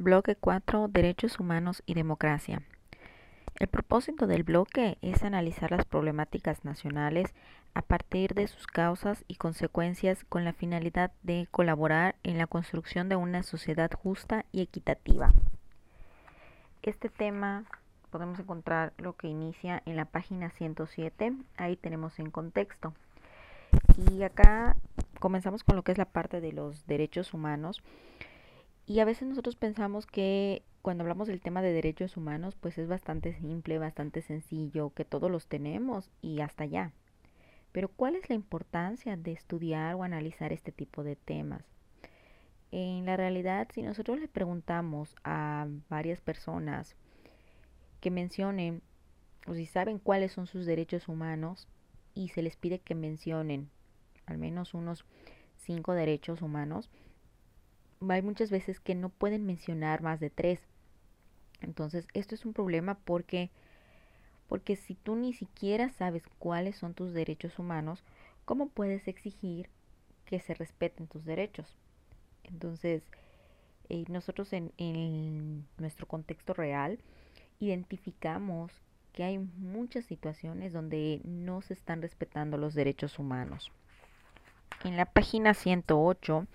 [0.00, 0.88] Bloque 4.
[0.88, 2.62] Derechos humanos y democracia.
[3.56, 7.34] El propósito del bloque es analizar las problemáticas nacionales
[7.74, 13.10] a partir de sus causas y consecuencias con la finalidad de colaborar en la construcción
[13.10, 15.34] de una sociedad justa y equitativa.
[16.82, 17.66] Este tema
[18.10, 22.94] podemos encontrar lo que inicia en la página 107, ahí tenemos en contexto.
[24.10, 24.78] Y acá
[25.18, 27.82] comenzamos con lo que es la parte de los derechos humanos.
[28.90, 32.88] Y a veces nosotros pensamos que cuando hablamos del tema de derechos humanos, pues es
[32.88, 36.90] bastante simple, bastante sencillo, que todos los tenemos y hasta allá.
[37.70, 41.62] Pero ¿cuál es la importancia de estudiar o analizar este tipo de temas?
[42.72, 46.96] En la realidad, si nosotros le preguntamos a varias personas
[48.00, 48.82] que mencionen
[49.46, 51.68] o si saben cuáles son sus derechos humanos
[52.12, 53.70] y se les pide que mencionen
[54.26, 55.04] al menos unos
[55.58, 56.90] cinco derechos humanos,
[58.08, 60.60] hay muchas veces que no pueden mencionar más de tres.
[61.60, 63.50] Entonces, esto es un problema porque
[64.48, 68.02] porque si tú ni siquiera sabes cuáles son tus derechos humanos,
[68.44, 69.68] ¿cómo puedes exigir
[70.24, 71.76] que se respeten tus derechos?
[72.42, 73.04] Entonces,
[73.88, 76.98] eh, nosotros en, en nuestro contexto real
[77.60, 78.72] identificamos
[79.12, 83.70] que hay muchas situaciones donde no se están respetando los derechos humanos.
[84.82, 86.48] En la página 108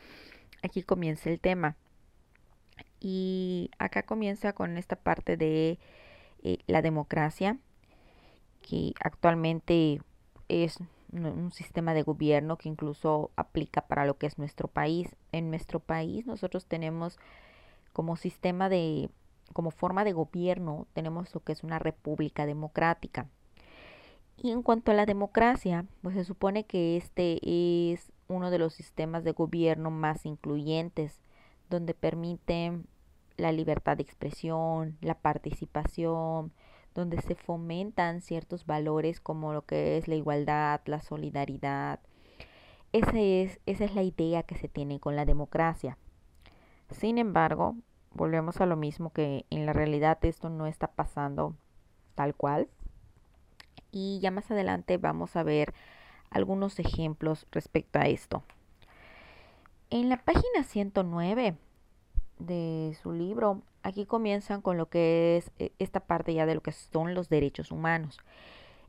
[0.65, 1.75] aquí comienza el tema.
[2.99, 5.79] Y acá comienza con esta parte de
[6.43, 7.57] eh, la democracia,
[8.61, 10.01] que actualmente
[10.49, 10.77] es
[11.11, 15.15] un sistema de gobierno que incluso aplica para lo que es nuestro país.
[15.31, 17.19] En nuestro país nosotros tenemos
[17.93, 19.09] como sistema de,
[19.53, 23.27] como forma de gobierno, tenemos lo que es una república democrática.
[24.37, 28.73] Y en cuanto a la democracia, pues se supone que este es uno de los
[28.73, 31.21] sistemas de gobierno más incluyentes,
[31.69, 32.79] donde permite
[33.37, 36.51] la libertad de expresión, la participación,
[36.93, 41.99] donde se fomentan ciertos valores como lo que es la igualdad, la solidaridad.
[42.93, 45.97] Esa es, esa es la idea que se tiene con la democracia.
[46.91, 47.75] Sin embargo,
[48.13, 51.55] volvemos a lo mismo que en la realidad esto no está pasando
[52.15, 52.69] tal cual.
[53.91, 55.73] Y ya más adelante vamos a ver
[56.29, 58.43] algunos ejemplos respecto a esto.
[59.89, 61.55] En la página 109
[62.39, 66.61] de su libro, aquí comienzan con lo que es eh, esta parte ya de lo
[66.61, 68.17] que son los derechos humanos.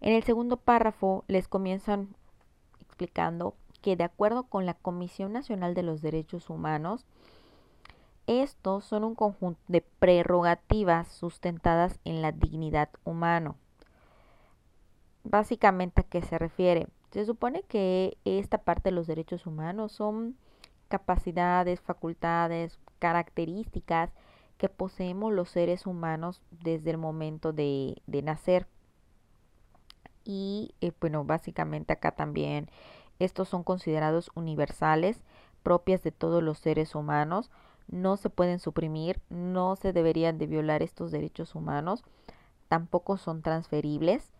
[0.01, 2.15] En el segundo párrafo les comienzan
[2.81, 7.07] explicando que de acuerdo con la Comisión Nacional de los Derechos Humanos,
[8.27, 13.55] estos son un conjunto de prerrogativas sustentadas en la dignidad humana.
[15.23, 16.89] Básicamente, ¿a qué se refiere?
[17.17, 20.37] Se supone que esta parte de los derechos humanos son
[20.89, 24.11] capacidades, facultades, características
[24.59, 28.67] que poseemos los seres humanos desde el momento de, nacer.
[30.25, 32.69] Y eh, bueno, básicamente acá también
[33.19, 35.23] estos son considerados universales,
[35.63, 37.51] propias de todos los seres humanos,
[37.89, 42.05] no se pueden suprimir, no se deberían de violar estos derechos humanos,
[42.69, 44.33] tampoco son transferibles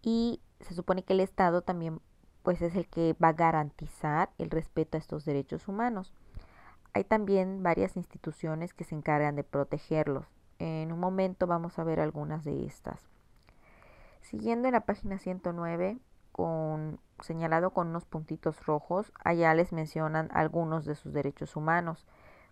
[0.00, 2.00] y se supone que el Estado también
[2.42, 6.12] pues es el que va a garantizar el respeto a estos derechos humanos.
[6.92, 10.26] Hay también varias instituciones que se encargan de protegerlos.
[10.58, 13.00] En un momento vamos a ver algunas de estas.
[14.20, 15.98] Siguiendo en la página 109,
[16.32, 22.06] con, señalado con unos puntitos rojos, allá les mencionan algunos de sus derechos humanos,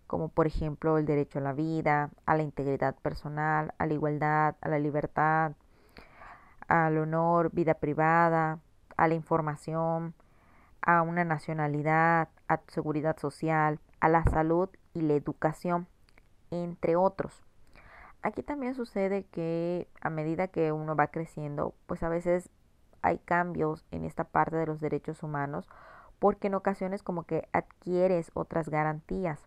[0.07, 4.55] como por ejemplo el derecho a la vida, a la integridad personal, a la igualdad,
[4.61, 5.53] a la libertad,
[6.67, 8.59] al honor, vida privada,
[8.97, 10.13] a la información,
[10.81, 15.87] a una nacionalidad, a seguridad social, a la salud y la educación,
[16.49, 17.43] entre otros.
[18.23, 22.49] Aquí también sucede que a medida que uno va creciendo, pues a veces
[23.01, 25.67] hay cambios en esta parte de los derechos humanos,
[26.19, 29.39] porque en ocasiones como que adquieres otras garantías.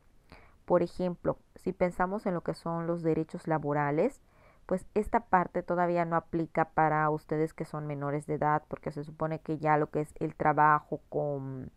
[0.65, 4.21] Por ejemplo, si pensamos en lo que son los derechos laborales,
[4.67, 9.05] pues esta parte todavía no aplica para ustedes que son menores de edad, porque se
[9.05, 11.71] supone que ya lo que es el trabajo con,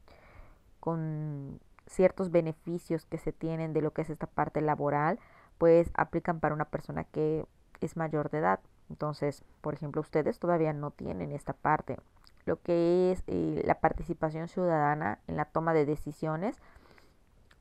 [0.79, 5.19] con ciertos beneficios que se tienen de lo que es esta parte laboral,
[5.57, 7.45] pues aplican para una persona que
[7.81, 8.59] es mayor de edad.
[8.89, 11.97] Entonces, por ejemplo, ustedes todavía no tienen esta parte.
[12.45, 16.57] Lo que es eh, la participación ciudadana en la toma de decisiones,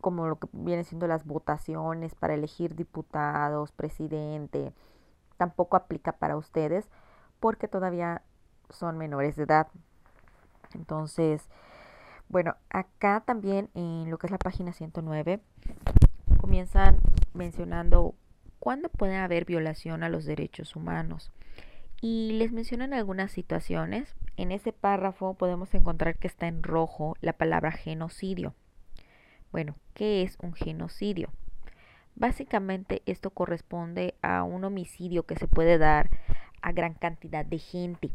[0.01, 4.73] como lo que vienen siendo las votaciones para elegir diputados, presidente,
[5.37, 6.89] tampoco aplica para ustedes
[7.41, 8.23] porque todavía
[8.71, 9.69] son menores de edad.
[10.75, 11.49] Entonces,
[12.29, 15.41] bueno, acá también en lo que es la página 109
[16.41, 16.99] comienzan
[17.35, 18.15] mencionando
[18.59, 21.31] cuándo puede haber violación a los derechos humanos.
[22.01, 24.15] Y les mencionan algunas situaciones.
[24.37, 28.55] En ese párrafo podemos encontrar que está en rojo la palabra genocidio.
[29.51, 31.31] Bueno, ¿qué es un genocidio?
[32.17, 36.09] Básicamente esto corresponde a un homicidio que se puede dar
[36.63, 38.11] a gran cantidad de gente.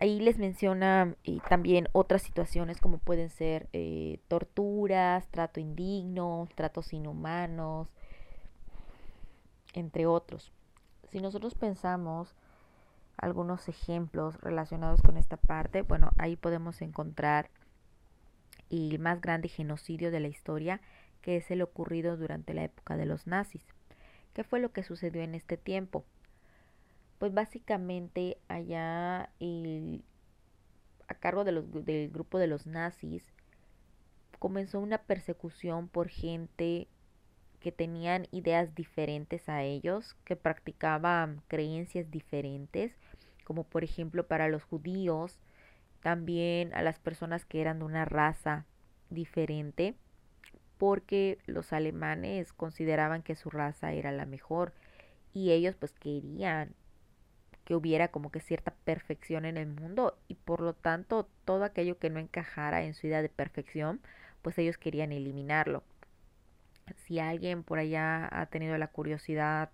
[0.00, 6.92] Ahí les menciona y también otras situaciones como pueden ser eh, torturas, trato indigno, tratos
[6.92, 7.86] inhumanos,
[9.74, 10.52] entre otros.
[11.08, 12.34] Si nosotros pensamos
[13.16, 17.48] algunos ejemplos relacionados con esta parte, bueno, ahí podemos encontrar
[18.70, 20.80] el más grande genocidio de la historia,
[21.22, 23.64] que es el ocurrido durante la época de los nazis.
[24.34, 26.04] ¿Qué fue lo que sucedió en este tiempo?
[27.18, 29.30] Pues básicamente allá
[31.08, 33.32] a cargo de los, del grupo de los nazis
[34.38, 36.88] comenzó una persecución por gente
[37.60, 42.96] que tenían ideas diferentes a ellos, que practicaban creencias diferentes,
[43.44, 45.38] como por ejemplo para los judíos,
[46.02, 48.66] también a las personas que eran de una raza
[49.10, 49.94] diferente,
[50.78, 54.72] porque los alemanes consideraban que su raza era la mejor
[55.32, 56.74] y ellos pues querían
[57.64, 61.98] que hubiera como que cierta perfección en el mundo y por lo tanto todo aquello
[61.98, 64.00] que no encajara en su idea de perfección
[64.42, 65.84] pues ellos querían eliminarlo.
[67.06, 69.70] Si alguien por allá ha tenido la curiosidad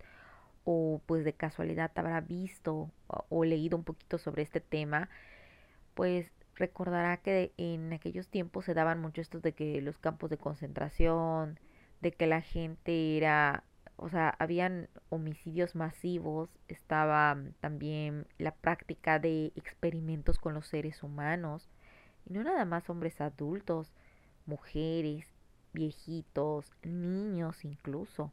[0.63, 5.09] o pues de casualidad habrá visto o, leído un poquito sobre este tema,
[5.95, 10.37] pues recordará que en aquellos tiempos se daban mucho estos de que los campos de
[10.37, 11.59] concentración,
[12.01, 13.63] de que la gente era,
[13.95, 21.69] o sea, habían homicidios masivos, estaba también la práctica de experimentos con los seres humanos,
[22.25, 23.91] y no nada más hombres adultos,
[24.45, 25.25] mujeres,
[25.73, 28.31] viejitos, niños incluso.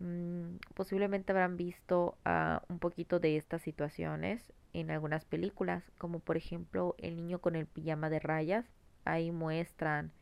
[0.00, 6.36] Mm, posiblemente habrán visto uh, un poquito de estas situaciones en algunas películas, como por
[6.36, 8.66] ejemplo El niño con el pijama de rayas.
[9.04, 10.12] Ahí muestran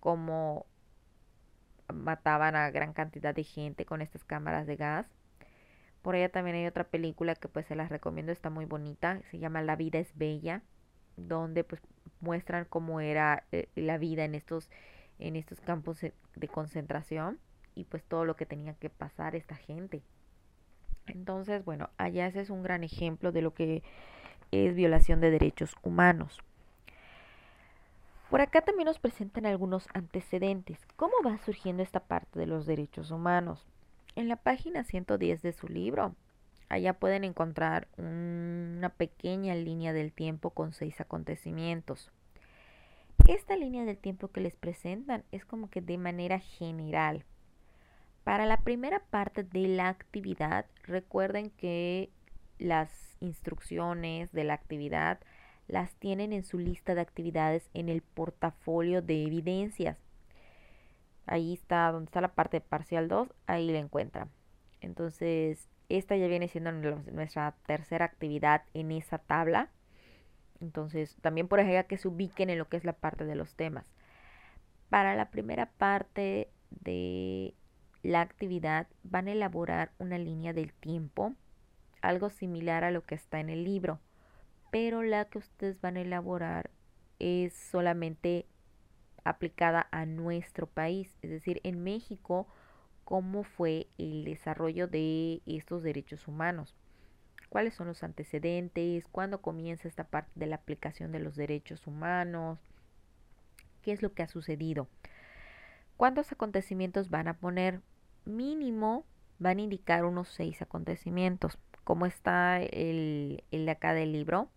[0.00, 0.66] cómo
[1.92, 5.06] mataban a gran cantidad de gente con estas cámaras de gas.
[6.02, 9.38] Por allá también hay otra película que pues se las recomiendo, está muy bonita, se
[9.38, 10.62] llama La vida es bella,
[11.16, 11.82] donde pues
[12.20, 14.70] muestran cómo era eh, la vida en estos
[15.18, 17.38] en estos campos de concentración
[17.74, 20.02] y pues todo lo que tenía que pasar esta gente.
[21.06, 23.82] Entonces, bueno, allá ese es un gran ejemplo de lo que
[24.50, 26.38] es violación de derechos humanos.
[28.30, 30.78] Por acá también nos presentan algunos antecedentes.
[30.96, 33.66] ¿Cómo va surgiendo esta parte de los derechos humanos?
[34.16, 36.14] En la página 110 de su libro,
[36.68, 42.10] allá pueden encontrar una pequeña línea del tiempo con seis acontecimientos
[43.28, 47.24] esta línea del tiempo que les presentan es como que de manera general.
[48.26, 52.10] Para la primera parte de la actividad, recuerden que
[52.58, 52.90] las
[53.20, 55.20] instrucciones de la actividad
[55.68, 60.02] las tienen en su lista de actividades en el portafolio de evidencias.
[61.26, 64.28] Ahí está, donde está la parte parcial 2, ahí la encuentran.
[64.80, 69.70] Entonces, esta ya viene siendo nuestra tercera actividad en esa tabla.
[70.60, 73.54] Entonces, también por ejemplo que se ubiquen en lo que es la parte de los
[73.54, 73.86] temas.
[74.90, 77.54] Para la primera parte de
[78.06, 81.34] la actividad van a elaborar una línea del tiempo,
[82.02, 83.98] algo similar a lo que está en el libro,
[84.70, 86.70] pero la que ustedes van a elaborar
[87.18, 88.46] es solamente
[89.24, 92.46] aplicada a nuestro país, es decir, en México,
[93.04, 96.76] cómo fue el desarrollo de estos derechos humanos
[97.48, 102.58] cuáles son los antecedentes, cuándo comienza esta parte de la aplicación de los derechos humanos,
[103.82, 104.88] qué es lo que ha sucedido.
[105.96, 107.80] ¿Cuántos acontecimientos van a poner?
[108.26, 109.06] Mínimo
[109.38, 111.58] van a indicar unos seis acontecimientos.
[111.84, 114.50] Como está el, el de acá del libro,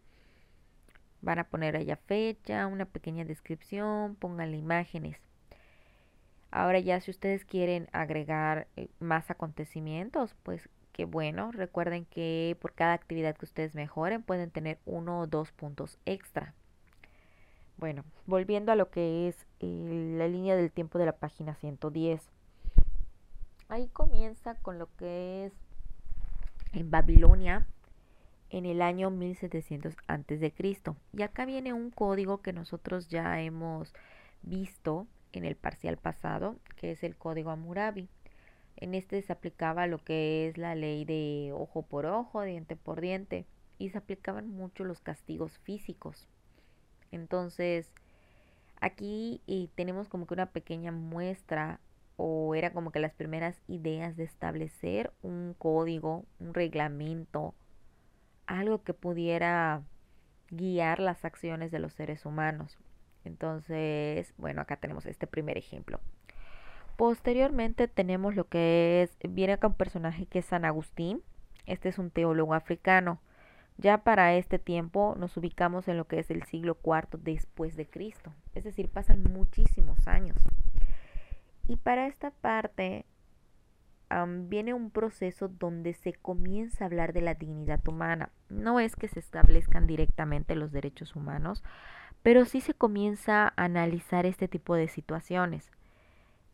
[1.21, 5.17] van a poner allá fecha, una pequeña descripción, pónganle imágenes.
[6.51, 10.67] Ahora ya si ustedes quieren agregar eh, más acontecimientos, pues
[11.05, 15.97] bueno, recuerden que por cada actividad que ustedes mejoren pueden tener uno o dos puntos
[16.05, 16.53] extra.
[17.77, 22.21] Bueno, volviendo a lo que es eh, la línea del tiempo de la página 110.
[23.69, 25.53] Ahí comienza con lo que es
[26.73, 27.67] en Babilonia
[28.49, 30.95] en el año 1700 antes de Cristo.
[31.13, 33.93] Y acá viene un código que nosotros ya hemos
[34.41, 38.09] visto en el parcial pasado, que es el código Amurabi.
[38.75, 43.01] En este se aplicaba lo que es la ley de ojo por ojo, diente por
[43.01, 43.45] diente,
[43.77, 46.27] y se aplicaban mucho los castigos físicos.
[47.11, 47.91] Entonces,
[48.81, 49.41] aquí
[49.75, 51.79] tenemos como que una pequeña muestra
[52.21, 57.55] o era como que las primeras ideas de establecer un código, un reglamento,
[58.45, 59.83] algo que pudiera
[60.51, 62.77] guiar las acciones de los seres humanos.
[63.23, 66.01] Entonces, bueno, acá tenemos este primer ejemplo.
[66.97, 71.21] Posteriormente tenemos lo que es, viene acá un personaje que es San Agustín.
[71.67, 73.21] Este es un teólogo africano.
[73.77, 77.87] Ya para este tiempo nos ubicamos en lo que es el siglo IV después de
[77.87, 78.33] Cristo.
[78.55, 80.35] Es decir, pasan muchísimos años.
[81.69, 83.05] Y para esta parte
[84.49, 88.31] viene un proceso donde se comienza a hablar de la dignidad humana.
[88.49, 91.63] No es que se establezcan directamente los derechos humanos,
[92.23, 95.71] pero sí se comienza a analizar este tipo de situaciones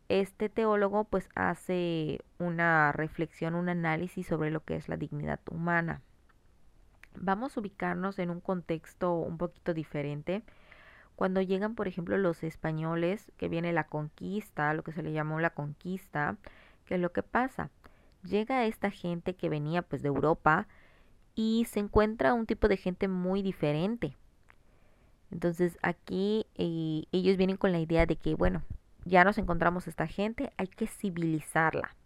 [0.08, 6.02] este teólogo pues hace una reflexión, un análisis sobre lo que es la dignidad humana.
[7.18, 10.42] Vamos a ubicarnos en un contexto un poquito diferente.
[11.16, 15.40] Cuando llegan, por ejemplo, los españoles, que viene la conquista, lo que se le llamó
[15.40, 16.36] la conquista,
[16.84, 17.70] ¿qué es lo que pasa?
[18.22, 20.68] Llega esta gente que venía pues de Europa
[21.34, 24.14] y se encuentra un tipo de gente muy diferente.
[25.30, 28.62] Entonces aquí eh, ellos vienen con la idea de que, bueno,
[29.06, 31.96] ya nos encontramos esta gente, hay que civilizarla.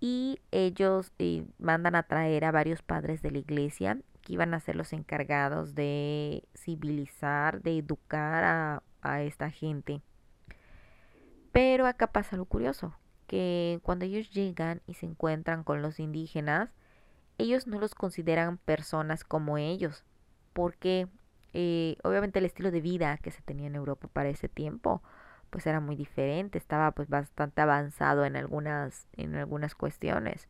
[0.00, 4.60] Y ellos eh, mandan a traer a varios padres de la iglesia que iban a
[4.60, 10.02] ser los encargados de civilizar, de educar a, a esta gente.
[11.50, 12.94] Pero acá pasa lo curioso,
[13.26, 16.70] que cuando ellos llegan y se encuentran con los indígenas,
[17.38, 20.04] ellos no los consideran personas como ellos,
[20.52, 21.08] porque
[21.54, 25.02] eh, obviamente el estilo de vida que se tenía en Europa para ese tiempo
[25.48, 30.46] pues era muy diferente, estaba pues bastante avanzado en algunas, en algunas cuestiones.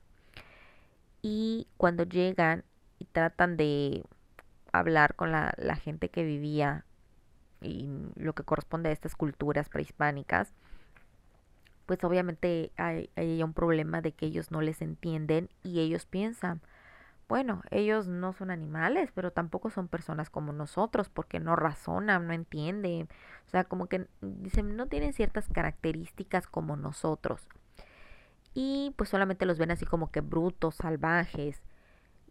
[1.22, 2.64] Y cuando llegan
[2.98, 4.04] y tratan de
[4.72, 6.84] hablar con la, la gente que vivía
[7.60, 10.52] y lo que corresponde a estas culturas prehispánicas,
[11.86, 16.60] pues obviamente hay, hay un problema de que ellos no les entienden y ellos piensan,
[17.28, 22.32] bueno, ellos no son animales, pero tampoco son personas como nosotros, porque no razonan, no
[22.32, 23.08] entienden.
[23.46, 27.46] O sea, como que dicen, no tienen ciertas características como nosotros.
[28.54, 31.62] Y pues solamente los ven así como que brutos, salvajes.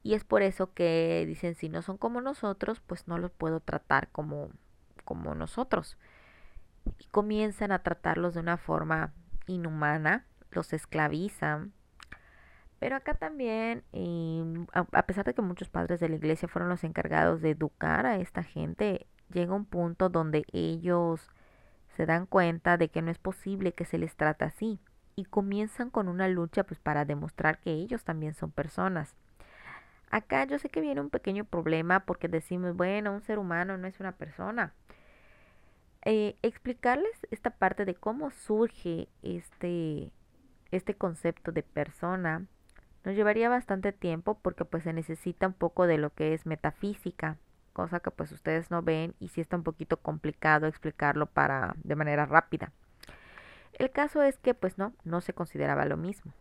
[0.04, 3.60] Y es por eso que dicen, si no son como nosotros, pues no los puedo
[3.60, 4.50] tratar como,
[5.04, 5.98] como nosotros.
[7.00, 9.14] Y comienzan a tratarlos de una forma
[9.48, 11.74] inhumana, los esclavizan,
[12.80, 13.84] pero acá también,
[14.72, 18.18] a, pesar de que muchos padres de la iglesia fueron los encargados de educar a
[18.18, 21.32] esta gente, llega un punto donde ellos
[21.96, 24.80] se dan cuenta de que no es posible que se les trate así
[25.16, 29.16] y comienzan con una lucha pues para demostrar que ellos también son personas.
[30.10, 33.88] Acá yo sé que viene un pequeño problema porque decimos, bueno, un ser humano no
[33.88, 34.74] es una persona.
[36.04, 40.12] Eh, explicarles esta parte de cómo surge este,
[40.72, 42.46] este concepto de persona
[43.08, 47.38] nos llevaría bastante tiempo porque pues se necesita un poco de lo que es metafísica,
[47.72, 51.96] cosa que pues ustedes no ven y sí está un poquito complicado explicarlo para de
[51.96, 52.74] manera rápida.
[53.74, 56.34] El caso es que pues no, no se consideraba lo mismo.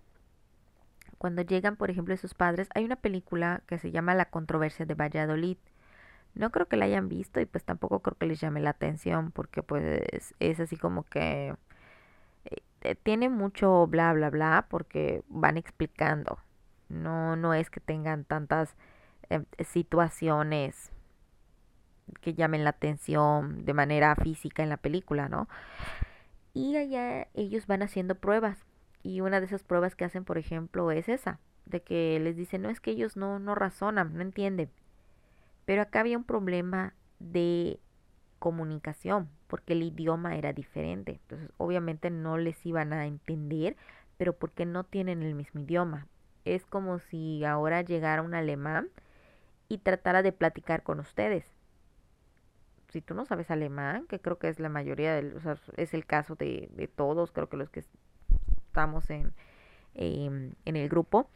[1.18, 4.94] Cuando llegan, por ejemplo, sus padres, hay una película que se llama La controversia de
[4.94, 5.58] Valladolid.
[6.34, 9.32] No creo que la hayan visto y pues tampoco creo que les llame la atención
[9.32, 11.54] porque pues es así como que
[12.82, 16.38] eh, tiene mucho bla bla bla porque van explicando
[16.88, 18.74] no, no es que tengan tantas
[19.28, 20.92] em, situaciones
[22.20, 25.48] que llamen la atención de manera física en la película, ¿no?
[26.54, 28.64] Y allá ellos van haciendo pruebas.
[29.02, 32.62] Y una de esas pruebas que hacen, por ejemplo, es esa, de que les dicen,
[32.62, 34.70] no es que ellos no, no razonan, no entienden.
[35.64, 37.80] Pero acá había un problema de
[38.38, 41.20] comunicación, porque el idioma era diferente.
[41.22, 43.76] Entonces, obviamente no les iban a entender,
[44.16, 46.06] pero porque no tienen el mismo idioma
[46.46, 48.88] es como si ahora llegara un alemán
[49.68, 51.44] y tratara de platicar con ustedes.
[52.88, 55.92] Si tú no sabes alemán, que creo que es la mayoría, de, o sea, es
[55.92, 57.82] el caso de, de, todos, creo que los que
[58.76, 59.32] estamos en,
[59.94, 61.30] em, en el grupo,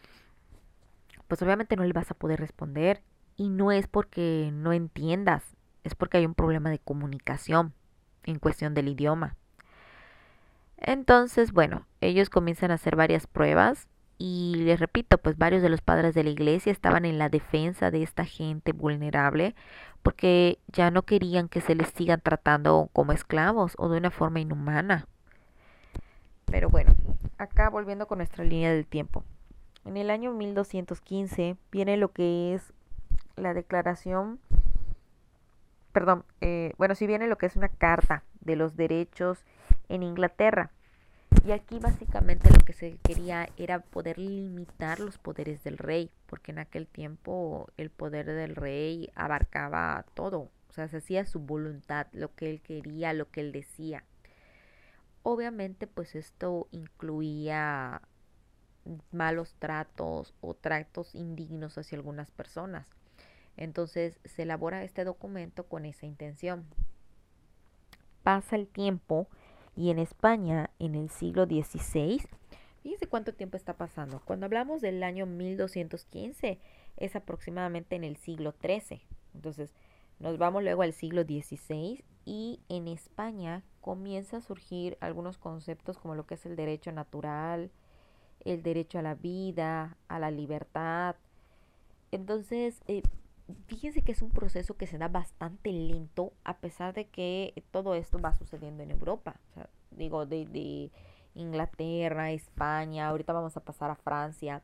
[1.26, 3.02] pues obviamente no le vas a poder responder.
[3.38, 5.42] Y no es porque no entiendas,
[5.82, 7.72] es porque hay un problema de comunicación
[8.24, 9.36] en cuestión del idioma.
[10.76, 15.80] Entonces, bueno, ellos comienzan a hacer varias pruebas y les repito, pues varios de los
[15.80, 19.54] padres de la iglesia estaban en la defensa de esta gente vulnerable
[20.02, 24.40] porque ya no querían que se les sigan tratando como esclavos o de una forma
[24.40, 25.06] inhumana.
[26.50, 26.94] Pero bueno,
[27.38, 29.24] acá volviendo con nuestra línea del tiempo.
[29.84, 32.72] En el año 1215 viene lo que es
[33.36, 34.40] la declaración,
[35.92, 39.44] perdón, eh, bueno, si viene lo que es una carta de los derechos
[39.88, 40.70] en Inglaterra
[41.46, 46.52] Y aquí básicamente lo que se quería era poder limitar los poderes del rey, porque
[46.52, 52.08] en aquel tiempo el poder del rey abarcaba todo, o sea, se hacía su voluntad,
[52.12, 54.04] lo que él quería, lo que él decía.
[55.22, 58.02] Obviamente, pues esto incluía
[59.12, 62.86] malos tratos o tratos indignos hacia algunas personas.
[63.56, 66.64] Entonces se elabora este documento con esa intención.
[68.22, 69.28] Pasa el tiempo
[69.76, 72.22] y en España, en el siglo XVI,
[72.82, 74.20] fíjense cuánto tiempo está pasando.
[74.24, 76.58] Cuando hablamos del año 1215,
[76.96, 79.02] es aproximadamente en el siglo XIII.
[79.34, 79.74] Entonces,
[80.18, 86.14] nos vamos luego al siglo XVI y en España comienza a surgir algunos conceptos como
[86.14, 87.70] lo que es el derecho natural,
[88.44, 91.16] el derecho a la vida, a la libertad.
[92.10, 93.02] Entonces, eh,
[93.66, 97.94] fíjense que es un proceso que se da bastante lento a pesar de que todo
[97.94, 99.36] esto va sucediendo en Europa.
[99.90, 100.90] Digo, de, de
[101.34, 104.62] Inglaterra, España, ahorita vamos a pasar a Francia.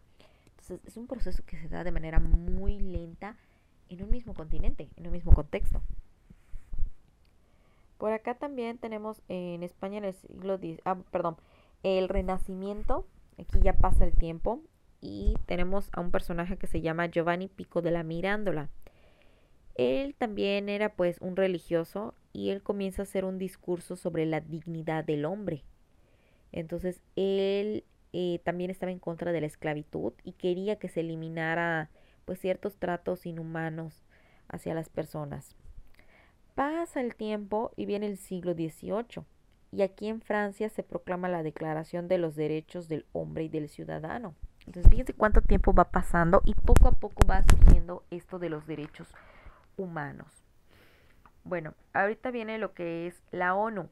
[0.51, 3.37] Entonces, es un proceso que se da de manera muy lenta
[3.89, 5.81] en un mismo continente, en un mismo contexto.
[7.99, 11.37] Por acá también tenemos en España en el siglo X, ah, perdón,
[11.83, 13.07] el Renacimiento.
[13.39, 14.63] Aquí ya pasa el tiempo
[15.01, 18.71] y tenemos a un personaje que se llama Giovanni Pico de la Mirándola.
[19.75, 24.41] Él también era pues un religioso y él comienza a hacer un discurso sobre la
[24.41, 25.65] dignidad del hombre.
[26.53, 31.91] Entonces él eh, también estaba en contra de la esclavitud y quería que se eliminara
[32.25, 34.03] pues ciertos tratos inhumanos
[34.49, 35.57] hacia las personas.
[36.57, 39.27] Pasa el tiempo y viene el siglo XVIII
[39.73, 43.69] y aquí en Francia se proclama la Declaración de los Derechos del Hombre y del
[43.69, 44.35] Ciudadano.
[44.65, 48.67] Entonces fíjense cuánto tiempo va pasando y poco a poco va surgiendo esto de los
[48.67, 49.07] derechos
[49.77, 50.29] humanos.
[51.45, 53.91] Bueno, ahorita viene lo que es la ONU.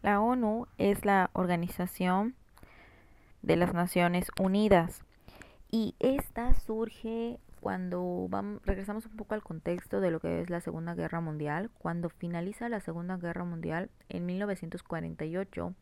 [0.00, 2.36] La ONU es la Organización
[3.42, 5.04] de las Naciones Unidas
[5.70, 10.60] y esta surge cuando vamos, regresamos un poco al contexto de lo que es la
[10.60, 15.74] Segunda Guerra Mundial, cuando finaliza la Segunda Guerra Mundial en 1948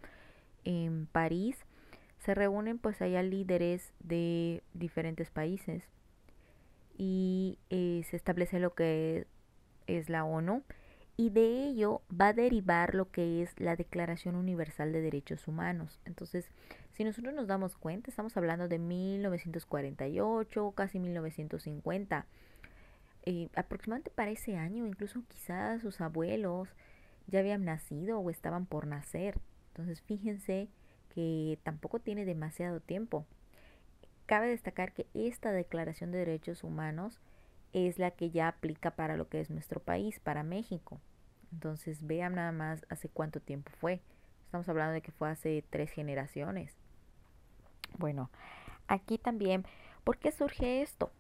[0.65, 1.65] en París,
[2.19, 5.89] se reúnen pues allá líderes de diferentes países
[6.97, 9.27] y eh, se establece lo que
[9.87, 10.63] es la ONU
[11.17, 16.01] y de ello va a derivar lo que es la Declaración Universal de Derechos Humanos.
[16.05, 16.51] Entonces,
[16.93, 22.27] si nosotros nos damos cuenta, estamos hablando de 1948, casi 1950.
[23.27, 26.69] Eh, aproximadamente para ese año, incluso quizás sus abuelos
[27.27, 29.39] ya habían nacido o estaban por nacer.
[29.69, 30.69] Entonces, fíjense
[31.15, 33.25] que tampoco tiene demasiado tiempo.
[34.27, 37.21] Cabe destacar que esta Declaración de Derechos Humanos
[37.75, 41.01] es la que ya aplica para lo que es nuestro país, para México.
[41.53, 44.01] Entonces vean nada más hace cuánto tiempo fue.
[44.47, 46.77] Estamos hablando de que fue hace tres generaciones.
[47.99, 48.31] Bueno,
[48.87, 49.67] aquí también,
[50.05, 51.13] ¿por qué surge esto?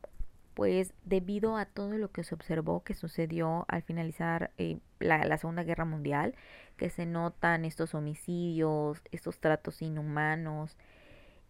[0.54, 5.38] Pues debido a todo lo que se observó que sucedió al finalizar eh, la, la
[5.38, 6.34] Segunda Guerra Mundial,
[6.76, 10.76] que se notan estos homicidios, estos tratos inhumanos,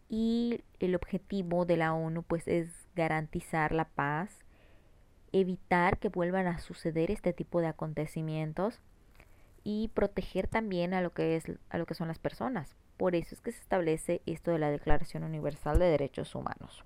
[0.08, 4.43] y el objetivo de la ONU pues es garantizar la paz
[5.34, 8.80] evitar que vuelvan a suceder este tipo de acontecimientos
[9.64, 12.76] y proteger también a lo que es a lo que son las personas.
[12.96, 16.84] Por eso es que se establece esto de la Declaración Universal de Derechos Humanos.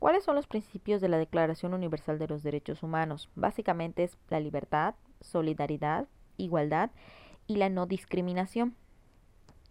[0.00, 3.30] ¿Cuáles son los principios de la Declaración Universal de los Derechos Humanos?
[3.36, 6.90] Básicamente es la libertad, solidaridad, igualdad
[7.46, 8.74] y la no discriminación.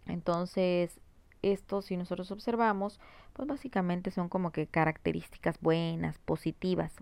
[0.06, 1.02] Entonces,
[1.42, 3.02] esto si nosotros observamos,
[3.34, 6.94] pues básicamente son como que características buenas, positivas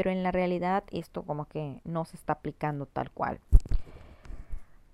[0.00, 3.38] pero en la realidad esto como que no se está aplicando tal cual.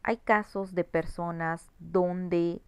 [0.03, 2.61] Hay casos de personas donde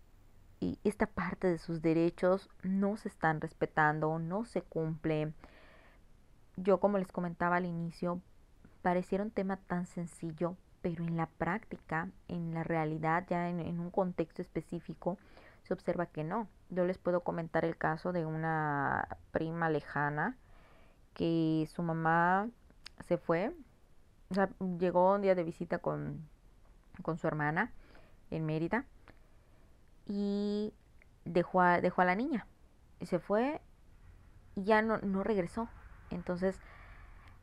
[0.84, 5.32] esta parte de sus derechos no se están respetando, no se cumple.
[6.54, 8.20] Yo como les comentaba al inicio,
[8.82, 13.80] pareciera un tema tan sencillo, pero en la práctica, en la realidad, ya en, en
[13.80, 15.18] un contexto específico,
[15.64, 16.46] se observa que no.
[16.70, 20.36] Yo les puedo comentar el caso de una prima lejana
[21.18, 22.48] que su mamá
[23.06, 23.52] se fue,
[24.30, 26.28] o sea, llegó un día de visita con,
[27.02, 27.72] con su hermana
[28.30, 28.86] en Mérida
[30.06, 30.72] y
[31.24, 32.46] dejó a, dejó a la niña
[33.00, 33.60] y se fue
[34.54, 35.68] y ya no, no regresó.
[36.10, 36.60] Entonces,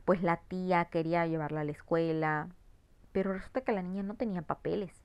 [0.05, 2.47] pues la tía quería llevarla a la escuela,
[3.11, 5.03] pero resulta que la niña no tenía papeles.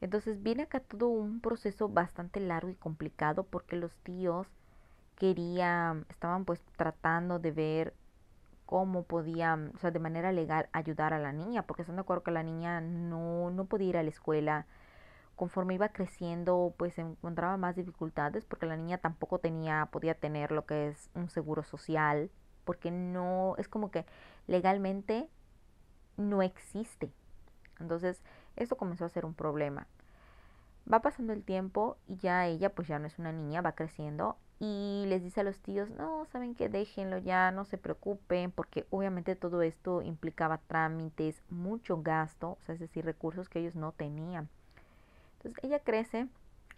[0.00, 4.46] Entonces viene acá todo un proceso bastante largo y complicado porque los tíos
[5.16, 7.94] quería, estaban pues tratando de ver
[8.66, 12.22] cómo podían, o sea, de manera legal ayudar a la niña, porque están de acuerdo
[12.22, 14.66] que la niña no, no podía ir a la escuela,
[15.36, 20.64] conforme iba creciendo, pues encontraba más dificultades porque la niña tampoco tenía, podía tener lo
[20.64, 22.30] que es un seguro social,
[22.64, 24.06] porque no, es como que
[24.46, 25.28] legalmente
[26.16, 27.12] no existe.
[27.80, 28.22] Entonces,
[28.56, 29.86] esto comenzó a ser un problema.
[30.92, 34.36] Va pasando el tiempo y ya ella, pues ya no es una niña, va creciendo
[34.60, 38.86] y les dice a los tíos, no, saben que déjenlo ya, no se preocupen, porque
[38.90, 43.92] obviamente todo esto implicaba trámites, mucho gasto, o sea, es decir, recursos que ellos no
[43.92, 44.48] tenían.
[45.38, 46.28] Entonces ella crece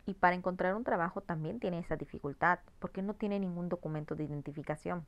[0.06, 4.24] y para encontrar un trabajo también tiene esa dificultad, porque no tiene ningún documento de
[4.24, 5.04] identificación.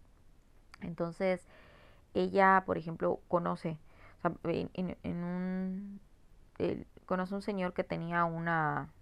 [0.81, 1.41] Entonces
[2.15, 3.79] ella, por ejemplo, conoce,
[4.19, 6.01] o sea, en, un,
[7.07, 8.93] conoce un señor que tenía una,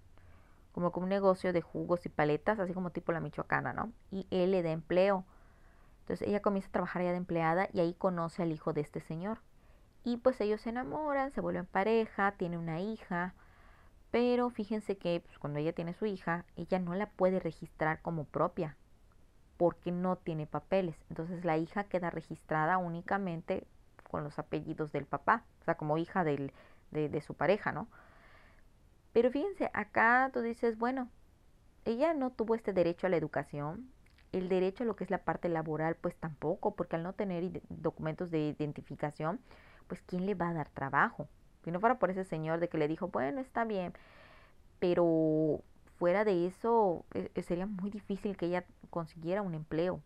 [0.73, 3.93] como, como un negocio de jugos y paletas, así como tipo la michoacana, ¿no?
[4.11, 5.25] Y él le da empleo.
[6.01, 9.01] Entonces ella comienza a trabajar ya de empleada y ahí conoce al hijo de este
[9.01, 9.39] señor.
[10.05, 13.35] Y pues ellos se enamoran, se vuelven pareja, tiene una hija.
[14.13, 18.25] Pero fíjense que pues, cuando ella tiene su hija, ella no la puede registrar como
[18.25, 18.77] propia
[19.57, 20.97] porque no tiene papeles.
[21.09, 23.67] Entonces la hija queda registrada únicamente
[24.11, 26.53] con los apellidos del papá, o sea, como hija del,
[26.91, 27.89] de, de su pareja, ¿no?
[29.13, 31.09] Pero fíjense, acá tú dices, bueno,
[31.85, 33.91] ella no tuvo este derecho a la educación,
[34.33, 37.63] el derecho a lo que es la parte laboral, pues tampoco, porque al no tener
[37.69, 39.41] documentos de identificación,
[39.87, 41.29] pues ¿quién le va a dar trabajo?
[41.65, 43.93] Si no fuera por ese señor de que le dijo, bueno, está bien,
[44.79, 45.63] pero
[45.99, 50.03] fuera de eso e, e, sería muy difícil que ella consiguiera un empleo.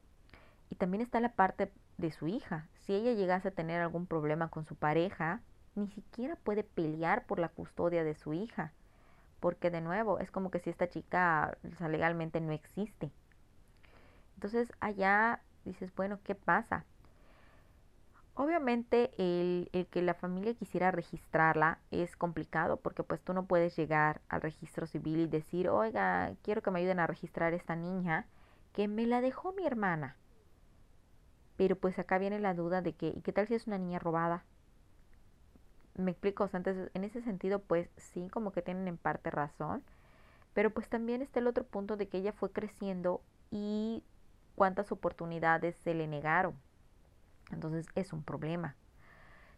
[0.71, 2.69] Y también está la parte de su hija.
[2.83, 5.40] Si ella llegase a tener algún problema con su pareja,
[5.75, 8.73] ni siquiera puede pelear por la custodia de su hija
[9.41, 11.57] porque de nuevo es como que si esta chica
[11.89, 13.11] legalmente no existe.
[14.37, 16.85] Entonces allá dices, bueno, ¿qué pasa?
[18.35, 23.77] Obviamente el, el, que la familia quisiera registrarla es complicado porque pues tú no puedes
[23.77, 28.27] llegar al registro civil y decir, oiga, quiero que me ayuden a registrar esta niña
[28.73, 30.17] que me la dejó mi hermana.
[31.57, 33.99] Pero pues acá viene la duda de que, ¿y qué tal si es una niña
[33.99, 34.45] robada?
[36.01, 39.83] Me explico, o entonces en ese sentido pues sí, como que tienen en parte razón,
[40.55, 44.05] pero pues también está el otro punto de que ella fue creciendo y
[44.55, 46.55] cuántas oportunidades se le negaron.
[47.51, 48.77] Entonces es un problema.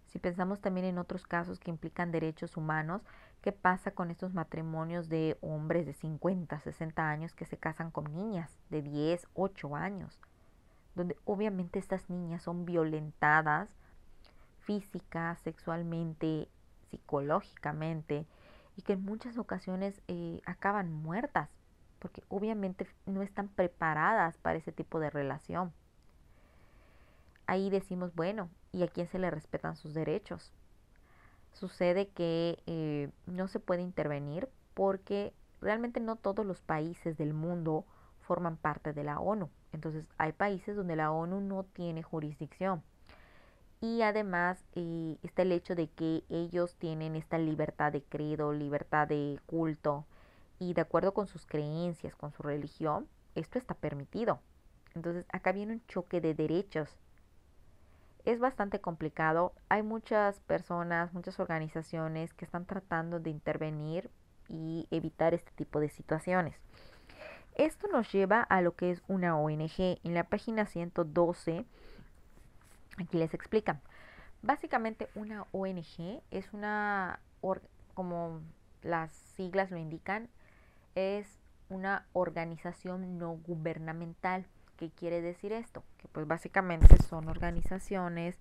[0.06, 3.02] Si pensamos también en otros casos que implican derechos humanos,
[3.40, 8.12] ¿qué pasa con estos matrimonios de hombres de 50, 60 años que se casan con
[8.12, 10.20] niñas de 10, 8 años?
[10.94, 13.74] Donde obviamente estas niñas son violentadas
[14.64, 16.48] física, sexualmente,
[16.90, 18.26] psicológicamente
[18.76, 21.50] y que en muchas ocasiones eh, acaban muertas
[21.98, 25.72] porque obviamente no están preparadas para ese tipo de relación.
[27.46, 30.52] Ahí decimos, bueno, ¿y a quién se le respetan sus derechos?
[31.52, 37.84] Sucede que eh, no se puede intervenir porque realmente no todos los países del mundo
[38.22, 39.48] forman parte de la ONU.
[39.72, 42.82] Entonces hay países donde la ONU no tiene jurisdicción
[43.82, 49.08] y además eh, está el hecho de que ellos tienen esta libertad de credo, libertad
[49.08, 50.06] de culto
[50.60, 54.38] y de acuerdo con sus creencias, con su religión, esto está permitido.
[54.94, 56.96] Entonces acá viene un choque de derechos.
[58.24, 59.52] Es bastante complicado.
[59.68, 64.10] Hay muchas personas, muchas organizaciones que están tratando de intervenir
[64.48, 66.54] y evitar este tipo de situaciones.
[67.56, 69.98] Esto nos lleva a lo que es una ONG.
[70.04, 71.66] En la página 112
[72.98, 73.80] Aquí les explican.
[74.42, 77.20] Básicamente una ONG es una,
[77.94, 78.40] como
[78.82, 80.28] las siglas lo indican,
[80.94, 84.46] es una organización no gubernamental.
[84.76, 85.84] ¿Qué quiere decir esto?
[85.98, 88.36] Que pues básicamente son organizaciones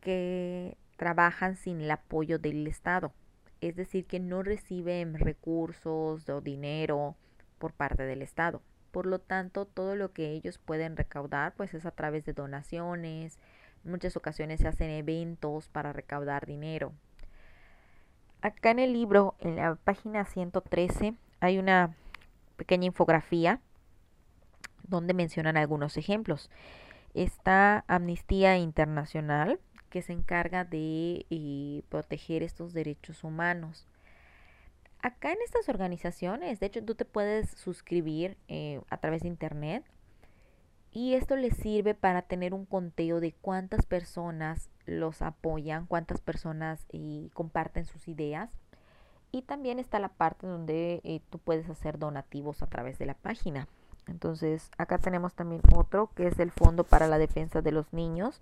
[0.00, 3.12] que trabajan sin el apoyo del Estado.
[3.60, 7.16] Es decir, que no reciben recursos o dinero
[7.58, 8.62] por parte del Estado.
[8.92, 13.38] Por lo tanto, todo lo que ellos pueden recaudar pues es a través de donaciones,
[13.84, 16.92] muchas ocasiones se hacen eventos para recaudar dinero.
[18.40, 21.94] Acá en el libro, en la página 113, hay una
[22.56, 23.60] pequeña infografía
[24.84, 26.50] donde mencionan algunos ejemplos.
[27.14, 29.58] Está Amnistía Internacional,
[29.90, 33.86] que se encarga de eh, proteger estos derechos humanos.
[35.00, 39.84] Acá en estas organizaciones, de hecho, tú te puedes suscribir eh, a través de internet
[40.92, 46.86] y esto les sirve para tener un conteo de cuántas personas los apoyan, cuántas personas
[46.92, 48.50] eh, comparten sus ideas.
[49.30, 53.14] Y también está la parte donde eh, tú puedes hacer donativos a través de la
[53.14, 53.68] página.
[54.06, 58.40] Entonces, acá tenemos también otro que es el Fondo para la Defensa de los Niños.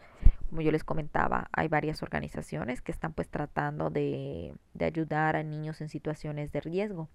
[0.48, 5.42] Como yo les comentaba, hay varias organizaciones que están pues tratando de, de ayudar a
[5.42, 7.08] niños en situaciones de riesgo.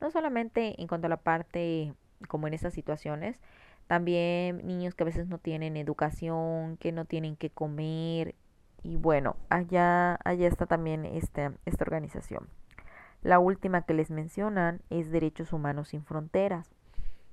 [0.00, 1.94] No solamente en cuanto a la parte
[2.26, 3.40] como en esas situaciones,
[3.86, 8.34] también niños que a veces no tienen educación, que no tienen que comer.
[8.82, 12.48] Y bueno, allá, allá está también esta, esta organización.
[13.22, 16.70] La última que les mencionan es Derechos Humanos Sin Fronteras.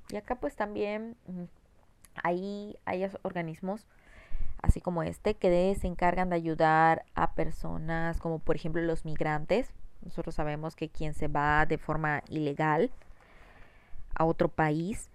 [0.10, 1.44] Y acá pues también mm,
[2.24, 3.88] hay, hay organismos
[4.62, 9.74] así como este que se encargan de ayudar a personas como por ejemplo los migrantes.
[10.02, 12.92] Nosotros sabemos que quien se va de forma ilegal
[14.16, 15.10] a otro país,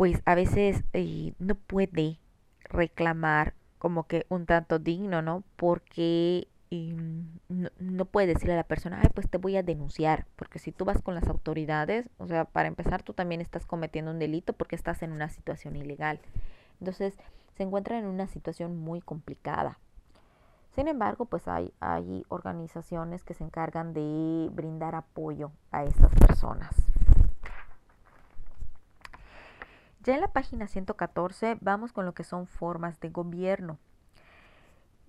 [0.00, 2.18] pues a veces eh, no puede
[2.62, 5.44] reclamar como que un tanto digno, ¿no?
[5.56, 10.72] Porque no, puede decirle a la persona, ay, pues te voy a denunciar, porque si
[10.72, 14.54] tú vas con las autoridades, o sea, para empezar, tú también estás cometiendo un delito
[14.54, 16.18] porque estás en una situación ilegal.
[16.78, 17.14] Entonces,
[17.58, 19.78] se encuentran en una situación muy complicada.
[20.70, 26.89] Sin embargo, pues hay, hay organizaciones que se encargan de brindar apoyo a estas personas.
[30.02, 33.78] Ya en la página 114 vamos con lo que son formas de gobierno.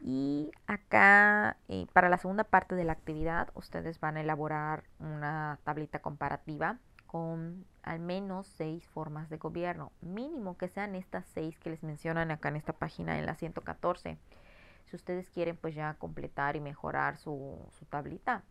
[0.03, 5.59] Y acá, eh, para la segunda parte de la actividad, ustedes van a elaborar una
[5.63, 9.91] tablita comparativa con al menos seis formas de gobierno.
[10.01, 14.17] Mínimo que sean estas seis que les mencionan acá en esta página, en la 114.
[14.85, 18.43] Si ustedes quieren pues ya completar y mejorar su, su tablita,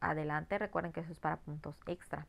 [0.00, 0.58] adelante.
[0.58, 2.26] Recuerden que eso es para puntos extra.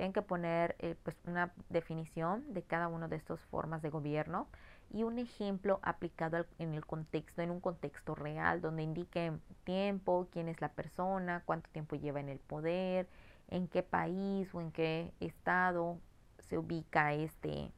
[0.00, 4.48] Tienen que poner eh, pues una definición de cada una de estas formas de gobierno
[4.90, 9.30] y un ejemplo aplicado en el contexto, en un contexto real, donde indique
[9.64, 13.10] tiempo, quién es la persona, cuánto tiempo lleva en el poder,
[13.48, 15.98] en qué país o en qué estado
[16.38, 17.70] se ubica este,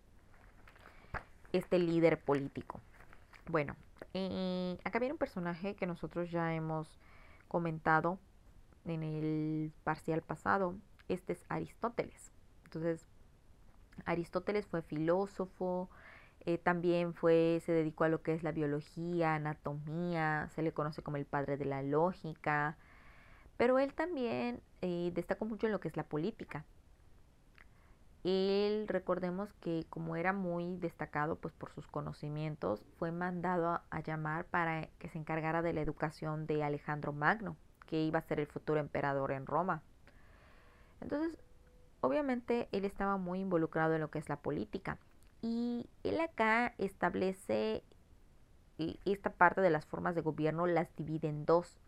[1.52, 2.80] este líder político.
[3.48, 3.74] Bueno,
[4.14, 7.00] eh, acá viene un personaje que nosotros ya hemos
[7.48, 8.20] comentado
[8.85, 10.76] en el parcial pasado.
[11.08, 12.32] Este es Aristóteles.
[12.64, 13.06] Entonces,
[14.04, 15.90] Aristóteles fue filósofo,
[16.44, 21.02] eh, también fue, se dedicó a lo que es la biología, anatomía, se le conoce
[21.02, 22.76] como el padre de la lógica,
[23.56, 26.64] pero él también eh, destacó mucho en lo que es la política.
[28.24, 34.44] Él, recordemos que como era muy destacado pues por sus conocimientos, fue mandado a, llamar
[34.46, 38.46] para que se encargara de la educación de Alejandro Magno, que iba a ser el
[38.46, 39.82] futuro emperador en Roma.
[41.02, 41.38] Entonces,
[42.00, 44.98] obviamente él estaba muy involucrado en lo que es la política
[45.40, 47.82] y él acá establece
[49.04, 51.78] esta parte de las formas de gobierno, las divide en dos.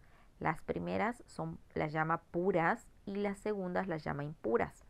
[0.41, 4.85] Las primeras son, las llama puras y las segundas las llama impuras.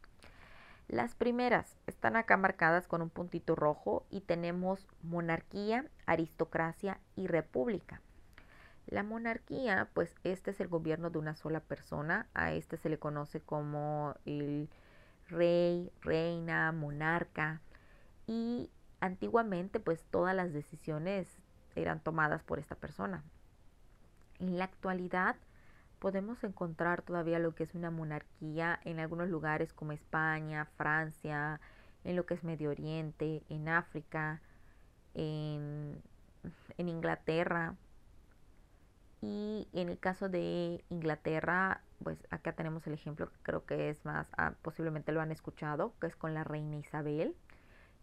[0.88, 8.00] Las primeras están acá marcadas con un puntito rojo y tenemos monarquía, aristocracia y república.
[8.86, 12.98] La monarquía, pues este es el gobierno de una sola persona, a este se le
[12.98, 14.68] conoce como el
[15.28, 17.60] rey, reina, monarca
[18.26, 18.70] y
[19.00, 21.28] antiguamente pues todas las decisiones
[21.76, 23.24] eran tomadas por esta persona.
[24.38, 25.36] En la actualidad
[25.98, 31.60] podemos encontrar todavía lo que es una monarquía en algunos lugares como España, Francia,
[32.04, 34.42] en lo que es Medio Oriente, en África,
[35.14, 36.02] en,
[36.76, 37.74] en Inglaterra.
[39.26, 44.04] Y en el caso de Inglaterra, pues acá tenemos el ejemplo que creo que es
[44.04, 47.34] más, ah, posiblemente lo han escuchado, que es con la reina Isabel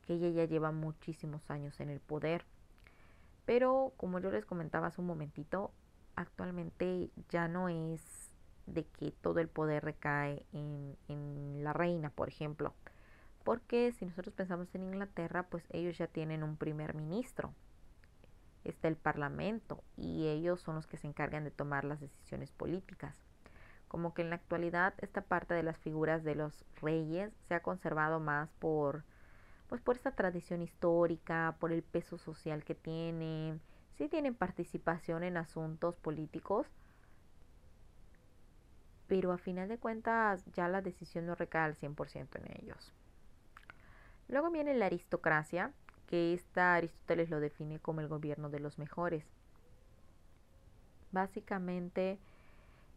[0.02, 2.46] que ella ya lleva muchísimos años en el poder.
[3.46, 5.72] Pero como yo les comentaba hace un momentito,
[6.16, 8.02] actualmente ya no es
[8.66, 12.74] de que todo el poder recae en, en la reina, por ejemplo.
[13.44, 17.54] Porque si nosotros pensamos en Inglaterra, pues ellos ya tienen un primer ministro.
[18.64, 23.18] Está el parlamento y ellos son los que se encargan de tomar las decisiones políticas.
[23.88, 27.62] Como que en la actualidad esta parte de las figuras de los reyes se ha
[27.62, 29.04] conservado más por
[29.68, 33.62] pues por esta tradición histórica, por el peso social que tienen,
[33.98, 36.68] sí tienen participación en asuntos políticos,
[39.08, 42.94] pero a final de cuentas ya la decisión no recae al 100% en ellos.
[44.28, 45.72] Luego viene la aristocracia,
[46.12, 49.24] que esta Aristóteles lo define como el gobierno de los mejores.
[51.14, 52.20] Básicamente,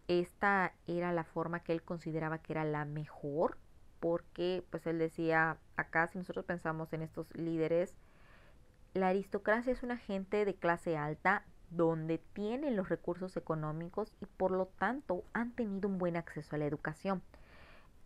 [0.08, 3.56] esta era la forma que él consideraba que era la mejor
[4.00, 7.94] porque pues él decía, acá si nosotros pensamos en estos líderes,
[8.94, 14.50] la aristocracia es una gente de clase alta donde tienen los recursos económicos y por
[14.50, 17.22] lo tanto han tenido un buen acceso a la educación.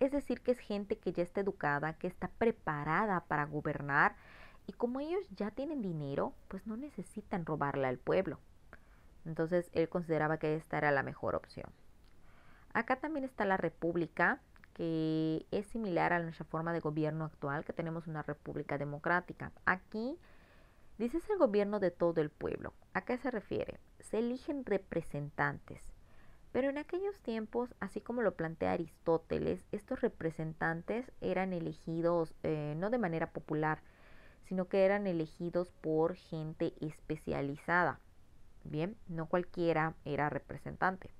[0.00, 4.14] Es decir, que es gente que ya está educada, que está preparada para gobernar
[4.68, 8.38] y como ellos ya tienen dinero, pues no necesitan robarle al pueblo.
[9.24, 11.72] Entonces él consideraba que esta era la mejor opción.
[12.74, 14.42] Acá también está la república,
[14.74, 19.52] que es similar a nuestra forma de gobierno actual, que tenemos una república democrática.
[19.64, 20.18] Aquí
[20.98, 22.74] dice es el gobierno de todo el pueblo.
[22.92, 23.80] ¿A qué se refiere?
[24.00, 25.82] Se eligen representantes.
[26.52, 32.90] Pero en aquellos tiempos, así como lo plantea Aristóteles, estos representantes eran elegidos eh, no
[32.90, 33.80] de manera popular,
[34.48, 38.00] sino que eran elegidos por gente especializada.
[38.64, 41.10] Bien, no cualquiera era representante.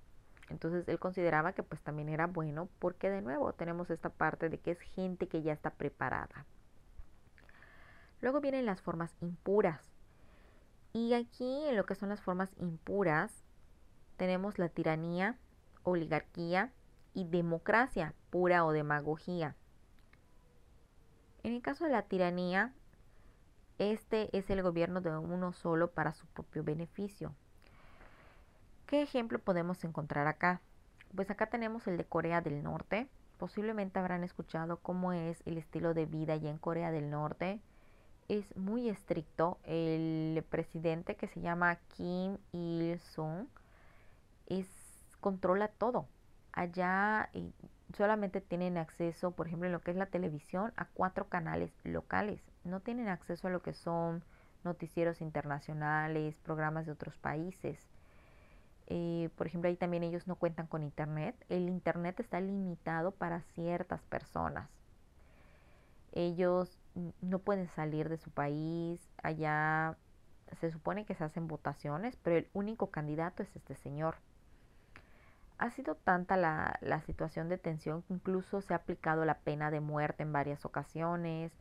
[0.49, 4.59] Entonces él consideraba que pues también era bueno porque de nuevo tenemos esta parte de
[4.59, 6.47] que es gente que ya está preparada.
[8.23, 9.83] Luego vienen las formas impuras.
[10.95, 13.31] Y aquí en lo que son las formas impuras
[14.17, 15.37] tenemos la tiranía,
[15.83, 16.73] oligarquía
[17.13, 19.55] y democracia pura o demagogía.
[21.43, 22.73] En el caso de la tiranía,
[23.79, 27.35] este es el gobierno de uno solo para su propio beneficio.
[28.87, 30.61] ¿Qué ejemplo podemos encontrar acá?
[31.15, 33.09] Pues acá tenemos el de Corea del Norte.
[33.39, 37.61] Posiblemente habrán escuchado cómo es el estilo de vida allá en Corea del Norte.
[38.29, 39.59] Es muy estricto.
[39.65, 43.47] El presidente que se llama Kim Il-sung
[45.21, 46.09] controla todo.
[46.53, 47.53] Allá eh,
[47.97, 52.41] solamente tienen acceso, por ejemplo, en lo que es la televisión, a cuatro canales locales.
[52.69, 54.23] No tienen acceso a lo que son
[54.63, 57.89] noticieros internacionales, programas de otros países.
[58.87, 61.35] Eh, por ejemplo, ahí también ellos no cuentan con internet.
[61.49, 64.69] El internet está limitado para ciertas personas.
[66.13, 66.79] Ellos
[67.23, 69.01] no pueden salir de su país.
[69.23, 69.97] Allá
[70.61, 74.17] se supone que se hacen votaciones, pero el único candidato es este señor.
[75.57, 79.71] Ha sido tanta la, la situación de tensión que incluso se ha aplicado la pena
[79.71, 81.53] de muerte en varias ocasiones.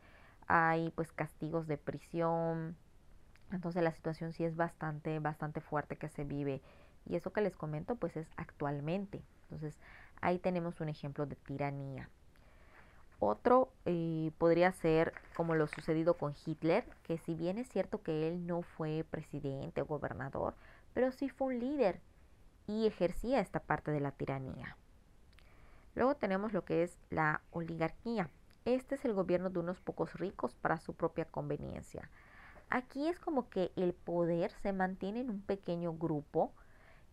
[0.48, 2.76] Hay pues castigos de prisión.
[3.52, 6.60] Entonces la situación sí es bastante, bastante fuerte que se vive
[7.06, 9.22] y eso que les comento pues es actualmente.
[9.44, 9.78] Entonces
[10.20, 12.10] ahí tenemos un ejemplo de tiranía.
[13.20, 18.28] Otro eh, podría ser como lo sucedido con Hitler, que si bien es cierto que
[18.28, 20.54] él no fue presidente o gobernador,
[20.94, 22.00] pero sí fue un líder
[22.68, 24.76] y ejercía esta parte de la tiranía.
[25.96, 28.30] Luego tenemos lo que es la oligarquía.
[28.68, 32.08] Este es el gobierno de unos pocos ricos para su propia conveniencia.
[32.70, 36.52] Aquí es como que el poder se mantiene en un pequeño grupo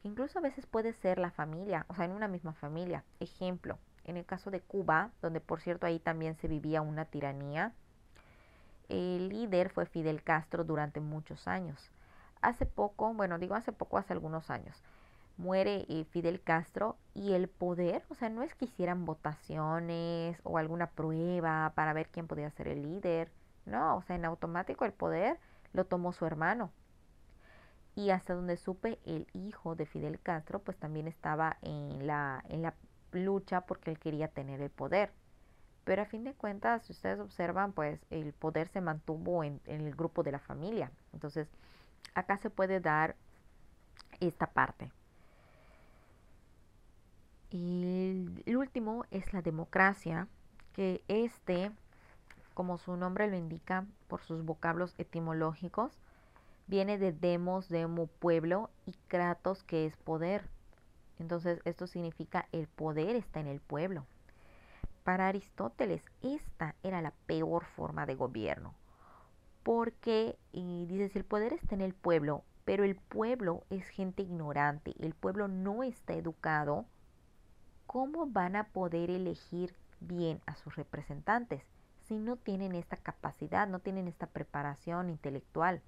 [0.05, 3.03] Incluso a veces puede ser la familia, o sea, en una misma familia.
[3.19, 7.73] Ejemplo, en el caso de Cuba, donde por cierto ahí también se vivía una tiranía,
[8.87, 11.89] el líder fue Fidel Castro durante muchos años.
[12.43, 14.83] Hace poco, bueno, digo hace poco, hace algunos años,
[15.37, 20.59] muere eh, Fidel Castro y el poder, o sea, no es que hicieran votaciones o
[20.59, 23.31] alguna prueba para ver quién podía ser el líder,
[23.65, 25.39] no, o sea, en automático el poder
[25.73, 26.71] lo tomó su hermano,
[27.95, 32.61] y hasta donde supe el hijo de Fidel Castro pues también estaba en la, en
[32.61, 32.75] la
[33.11, 35.11] lucha porque él quería tener el poder.
[35.85, 39.95] Pero a fin de cuentas, si ustedes observan, pues el poder se mantuvo en, el
[39.95, 40.91] grupo de la familia.
[41.13, 41.47] Entonces,
[42.15, 43.15] acá se puede dar
[44.19, 44.91] esta parte.
[47.49, 50.27] Y el último es la democracia,
[50.73, 51.71] que este,
[52.53, 55.99] como su nombre lo indica por sus vocablos etimológicos,
[56.67, 60.49] viene de demos, demo, pueblo, y kratos, que es poder.
[61.19, 64.05] Entonces, esto significa el poder está en el pueblo.
[65.03, 68.73] Para Aristóteles, esta era la peor forma de gobierno.
[69.63, 74.23] Porque, y dice, si el poder está en el pueblo, pero el pueblo es gente
[74.23, 76.85] ignorante, el pueblo no está educado,
[77.95, 81.63] ¿cómo van a poder elegir bien a sus representantes
[82.03, 85.81] si no tienen esta capacidad, no tienen esta preparación intelectual?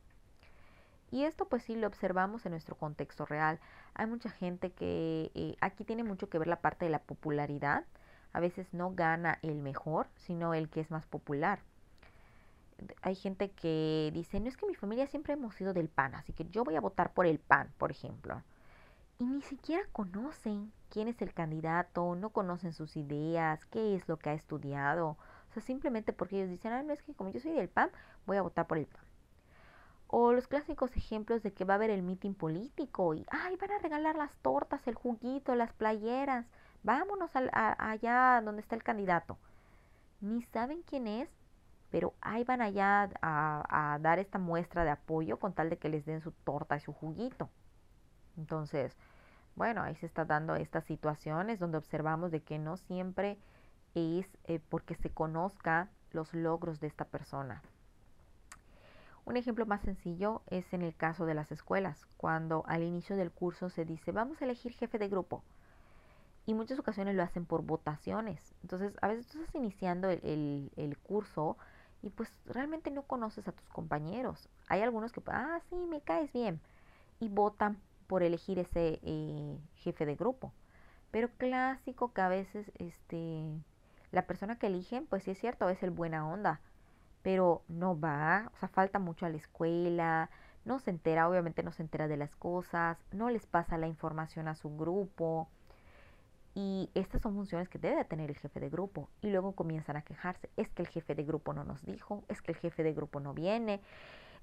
[1.12, 3.60] Y esto pues sí lo observamos en nuestro contexto real.
[3.94, 7.84] Hay mucha gente que eh, aquí tiene mucho que ver la parte de la popularidad.
[8.32, 11.60] A veces no gana el mejor, sino el que es más popular.
[13.02, 16.32] Hay gente que dice, no es que mi familia siempre hemos sido del PAN, así
[16.32, 18.44] que yo voy a votar por el PAN, por ejemplo.
[19.20, 24.18] Y ni siquiera conocen quién es el candidato, no conocen sus ideas, qué es lo
[24.18, 25.18] que ha estudiado.
[25.50, 27.92] O sea, simplemente porque ellos dicen, ah, no es que como yo soy del PAN,
[28.26, 29.02] voy a votar por el PAN.
[30.08, 33.72] O los clásicos ejemplos de que va a haber el mitin político y, ay, van
[33.72, 36.46] a regalar las tortas, el juguito, las playeras,
[36.84, 39.38] vámonos allá donde está el candidato.
[40.22, 41.30] Ni saben quién es,
[41.92, 45.90] pero ahí van allá a, a, dar esta muestra de apoyo con tal de que
[45.90, 47.50] les den su torta y su juguito.
[48.38, 48.96] Entonces,
[49.58, 53.40] bueno, ahí se está dando estas situaciones donde observamos de que no siempre
[53.96, 57.64] es eh, porque se conozca los logros de esta persona.
[59.26, 63.32] Un ejemplo más sencillo es en el caso de las escuelas, cuando al inicio del
[63.32, 65.44] curso se dice vamos a elegir jefe de grupo.
[66.46, 68.54] Y muchas ocasiones lo hacen por votaciones.
[68.62, 71.58] Entonces, a veces tú estás iniciando el, el, curso
[72.02, 74.48] y pues realmente no conoces a tus compañeros.
[74.70, 76.62] Hay algunos que, ah, sí, me caes bien.
[77.20, 77.78] Y votan
[78.08, 80.54] por elegir ese eh, jefe de grupo.
[81.12, 83.44] Pero clásico que a veces este,
[84.12, 86.62] la persona que eligen, pues sí es cierto, es el buena onda
[87.28, 90.30] pero no va, o sea, falta mucho a la escuela,
[90.64, 94.48] no se entera, obviamente no se entera de las cosas, no les pasa la información
[94.48, 95.50] a su grupo.
[96.56, 99.10] Y estas son funciones que debe tener el jefe de grupo.
[99.22, 100.50] Y luego comienzan a quejarse.
[100.56, 103.20] Es que el jefe de grupo no nos dijo, es que el jefe de grupo
[103.20, 103.82] no viene,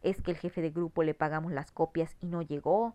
[0.02, 2.94] es que el jefe de grupo le pagamos las copias y no llegó.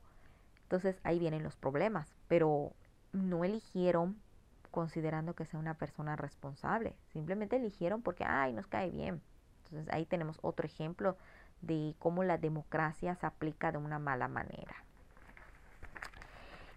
[0.69, 2.13] Entonces ahí vienen los problemas.
[2.27, 2.73] Pero
[3.11, 4.21] no eligieron
[4.69, 6.95] considerando que sea una persona responsable.
[7.11, 9.19] Simplemente eligieron porque, ay, nos cae bien.
[9.63, 11.17] Entonces ahí tenemos otro ejemplo
[11.61, 14.75] de cómo la democracia se aplica de una mala manera.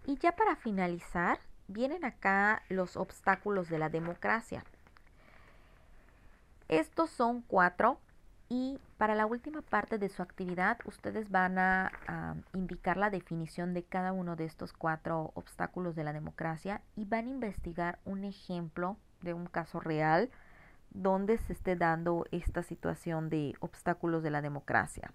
[0.06, 1.38] Y ya para finalizar,
[1.68, 4.64] vienen acá los obstáculos de la democracia.
[6.68, 8.00] Estos son cuatro
[8.52, 11.90] y para la última parte de su actividad ustedes van a,
[12.52, 17.28] indicar la definición de cada uno de estos cuatro obstáculos de la democracia y van
[17.28, 20.30] a investigar un ejemplo de un caso real
[20.90, 25.14] donde se esté dando esta situación de obstáculos de la democracia.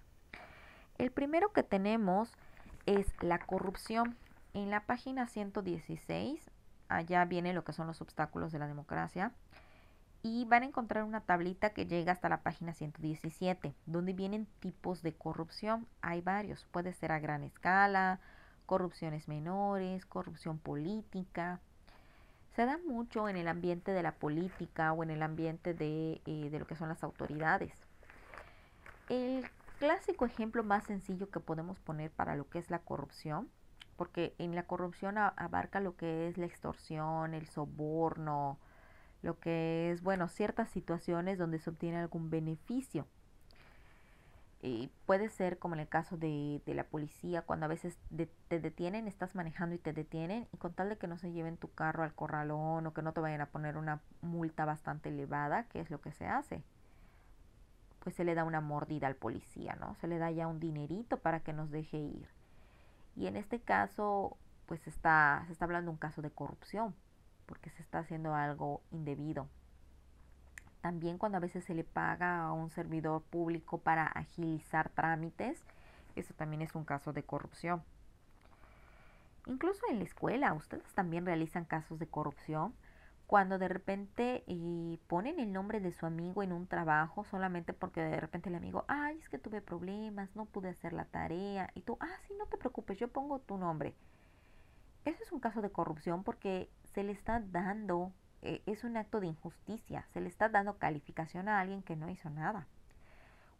[0.96, 2.32] El primero que tenemos
[2.86, 4.16] es la corrupción.
[4.52, 6.50] En la página 116,
[6.88, 9.30] allá viene lo que son los obstáculos de la democracia.
[10.30, 15.00] Y van a encontrar una tablita que llega hasta la página 117, donde vienen tipos
[15.00, 15.86] de corrupción.
[16.02, 18.20] Hay varios, puede ser a gran escala,
[18.66, 21.60] corrupciones menores, corrupción política,
[22.54, 26.50] se da mucho en el ambiente de la política o en el ambiente de, eh,
[26.50, 27.72] de lo que son las autoridades.
[29.08, 29.48] El
[29.78, 33.48] clásico ejemplo más sencillo que podemos poner para lo que es la corrupción,
[33.96, 38.58] porque en la corrupción abarca lo que es la extorsión, el soborno,
[39.22, 43.06] lo que es, bueno, ciertas situaciones donde se obtiene algún beneficio.
[44.60, 47.96] Y puede ser como en el caso de, de la policía, cuando a veces
[48.48, 51.56] te detienen, estás manejando y te detienen, y con tal de que no se lleven
[51.56, 55.64] tu carro al corralón o que no te vayan a poner una multa bastante elevada,
[55.68, 56.64] ¿qué es lo que se hace?
[58.00, 59.94] Pues se le da una mordida al policía, ¿no?
[59.96, 62.28] Se le da ya un dinerito para que nos deje ir.
[63.14, 66.94] Y en este caso, pues está, se está hablando de un caso de corrupción,
[67.48, 69.48] porque se está haciendo algo indebido.
[70.82, 75.64] También cuando a veces se le paga a un servidor público para agilizar trámites,
[76.14, 77.82] eso también es un caso de corrupción.
[79.46, 82.74] Incluso en la escuela, ustedes también realizan casos de corrupción
[83.26, 88.00] cuando de repente eh, ponen el nombre de su amigo en un trabajo solamente porque
[88.00, 91.82] de repente el amigo, ay, es que tuve problemas, no pude hacer la tarea, y
[91.82, 93.94] tú, ah, sí, no te preocupes, yo pongo tu nombre.
[95.04, 98.12] Eso es un caso de corrupción porque se le está dando
[98.42, 100.04] eh, es un acto de injusticia.
[100.12, 102.66] Se le está dando calificación a alguien que no hizo nada.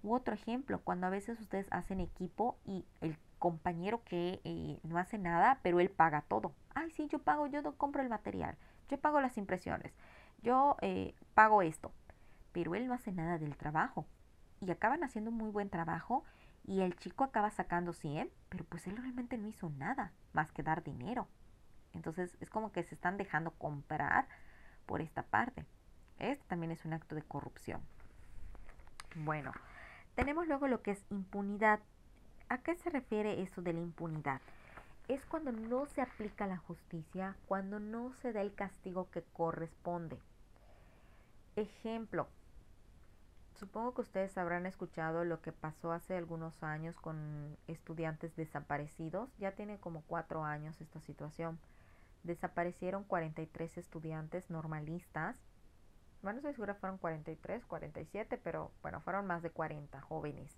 [0.02, 4.98] U otro ejemplo, cuando a veces ustedes hacen equipo y el compañero que eh, no
[4.98, 6.52] hace nada, pero él paga todo.
[6.74, 8.56] Ay, sí, yo pago, yo compro el material,
[8.88, 9.92] yo pago las impresiones,
[10.42, 11.92] yo eh, pago esto,
[12.52, 14.06] pero él no hace nada del trabajo.
[14.60, 16.24] Y acaban haciendo muy buen trabajo
[16.64, 20.62] y el chico acaba sacando 100, pero pues él realmente no hizo nada más que
[20.62, 21.28] dar dinero.
[21.98, 24.28] Entonces es como que se están dejando comprar
[24.86, 25.66] por esta parte.
[26.20, 27.80] Este también es un acto de corrupción.
[29.16, 29.52] Bueno,
[30.14, 31.80] tenemos luego lo que es impunidad.
[32.48, 34.40] ¿A qué se refiere eso de la impunidad?
[35.08, 40.20] Es cuando no se aplica la justicia, cuando no se da el castigo que corresponde.
[41.56, 42.28] Ejemplo,
[43.56, 49.36] supongo que ustedes habrán escuchado lo que pasó hace algunos años con estudiantes desaparecidos.
[49.38, 51.58] Ya tiene como cuatro años esta situación
[52.28, 55.36] desaparecieron 43 estudiantes normalistas.
[56.22, 60.56] Bueno, no estoy segura, fueron 43, 47, pero bueno, fueron más de 40 jóvenes.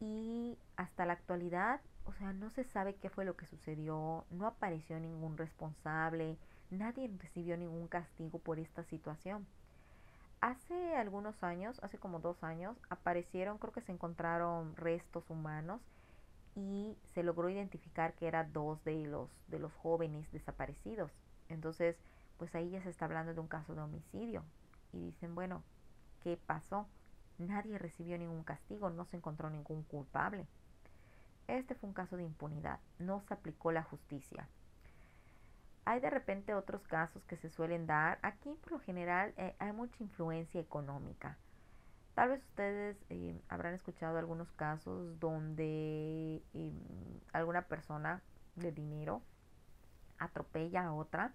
[0.00, 4.46] Y hasta la actualidad, o sea, no se sabe qué fue lo que sucedió, no
[4.46, 6.38] apareció ningún responsable,
[6.70, 9.46] nadie recibió ningún castigo por esta situación.
[10.40, 15.80] Hace algunos años, hace como dos años, aparecieron, creo que se encontraron restos humanos
[16.58, 21.12] y se logró identificar que eran dos de los, de los jóvenes desaparecidos.
[21.48, 21.96] Entonces,
[22.36, 24.42] pues ahí ya se está hablando de un caso de homicidio.
[24.92, 25.62] Y dicen, bueno,
[26.20, 26.88] ¿qué pasó?
[27.38, 30.48] Nadie recibió ningún castigo, no se encontró ningún culpable.
[31.46, 34.48] Este fue un caso de impunidad, no se aplicó la justicia.
[35.84, 38.18] hay de repente otros casos que se suelen dar.
[38.22, 41.38] Aquí por lo general eh, hay mucha influencia económica.
[42.18, 46.74] Tal vez ustedes eh, habrán escuchado algunos casos donde em,
[47.32, 48.22] alguna persona
[48.56, 49.22] de dinero
[50.18, 51.32] atropella a otra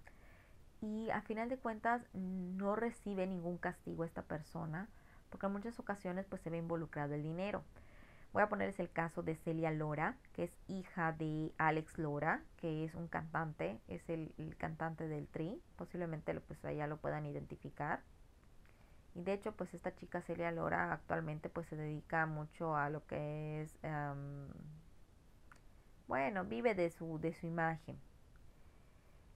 [0.81, 4.89] y a final de cuentas no recibe ningún castigo esta persona
[5.29, 7.63] porque en muchas ocasiones pues se ve involucrado el dinero.
[8.33, 12.83] Voy a ponerles el caso de Celia Lora, que es hija de Alex Lora, que
[12.83, 18.01] es un cantante, es el, cantante del Tri, posiblemente pues allá lo puedan identificar.
[19.15, 23.05] Y de hecho, pues esta chica Celia Lora actualmente pues se dedica mucho a lo
[23.05, 23.77] que es,
[26.07, 27.97] bueno, vive de su, de su imagen.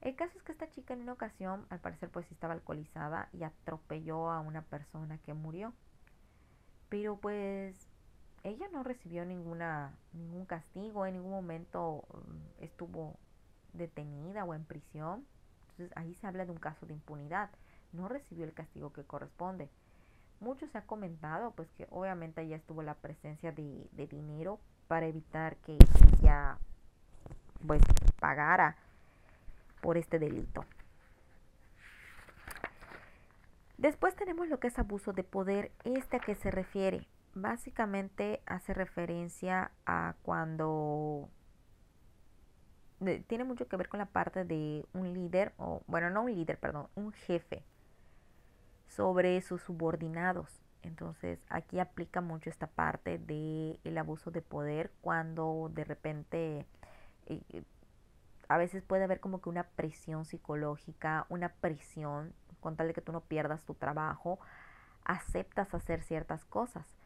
[0.01, 3.43] El caso es que esta chica en una ocasión, al parecer pues estaba alcoholizada y
[3.43, 5.73] atropelló a una persona que murió.
[6.89, 7.87] Pero pues
[8.43, 13.19] ella no recibió ninguna, ningún castigo, en ningún momento mm, estuvo
[13.73, 15.27] detenida o en prisión.
[15.71, 17.49] Entonces ahí se habla de un caso de impunidad.
[17.93, 19.69] No recibió el castigo que corresponde.
[20.39, 25.57] Mucho se ha comentado pues que obviamente ya estuvo la presencia de, dinero para evitar
[25.57, 25.77] que
[26.19, 26.57] ella
[27.65, 27.81] pues
[28.19, 28.77] pagara
[29.81, 30.63] por este delito.
[33.77, 35.71] Después tenemos lo que es abuso de poder.
[35.83, 37.07] ¿Este a qué se refiere?
[37.41, 41.29] básicamente hace referencia a cuando
[43.27, 46.57] tiene mucho que ver con la parte de un líder, o bueno, no un líder,
[46.59, 47.63] perdón, un jefe
[48.87, 50.61] sobre sus subordinados.
[50.81, 56.65] Entonces aquí aplica mucho esta parte del el abuso de poder cuando de repente
[57.25, 57.63] eh,
[58.47, 63.01] a veces puede haber como que una presión psicológica, una presión con tal de que
[63.01, 64.39] tú no pierdas tu trabajo,
[65.03, 66.97] aceptas hacer ciertas cosas.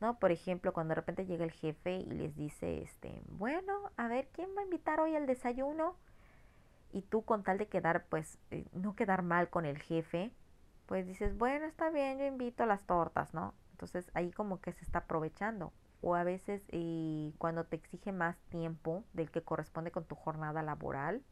[0.00, 0.18] ¿no?
[0.18, 4.28] Por ejemplo, cuando de repente llega el jefe y les dice, este, bueno, a ver,
[4.32, 5.96] ¿quién va a invitar hoy al desayuno?
[6.92, 10.32] Y tú con tal de quedar, pues, eh, no quedar mal con el jefe,
[10.90, 13.54] pues dices, bueno, está bien, yo invito a las tortas, ¿no?
[13.70, 15.72] Entonces ahí como que se está aprovechando.
[16.00, 20.64] O a veces y cuando te exige más tiempo del que corresponde con tu jornada
[20.64, 21.22] laboral,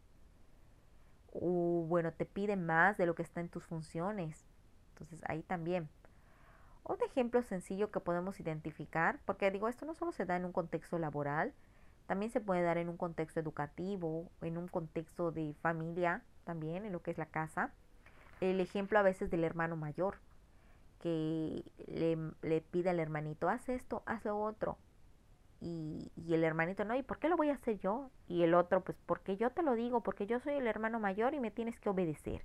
[1.32, 4.46] o bueno, te pide más de lo que está en tus funciones.
[4.90, 5.88] Entonces ahí también
[6.84, 10.52] un ejemplo sencillo que podemos identificar, porque digo, esto no solo se da en un
[10.52, 11.52] contexto laboral,
[12.06, 16.92] también se puede dar en un contexto educativo, en un contexto de familia, también en
[16.92, 17.72] lo que es la casa.
[18.40, 20.18] El ejemplo a veces del hermano mayor,
[21.00, 24.78] que le, pide al hermanito, haz esto, haz lo otro.
[25.60, 28.10] Y, y, el hermanito, no, ¿y por qué lo voy a hacer yo?
[28.28, 31.34] Y el otro, pues porque yo te lo digo, porque yo soy el hermano mayor
[31.34, 32.44] y me tienes que obedecer.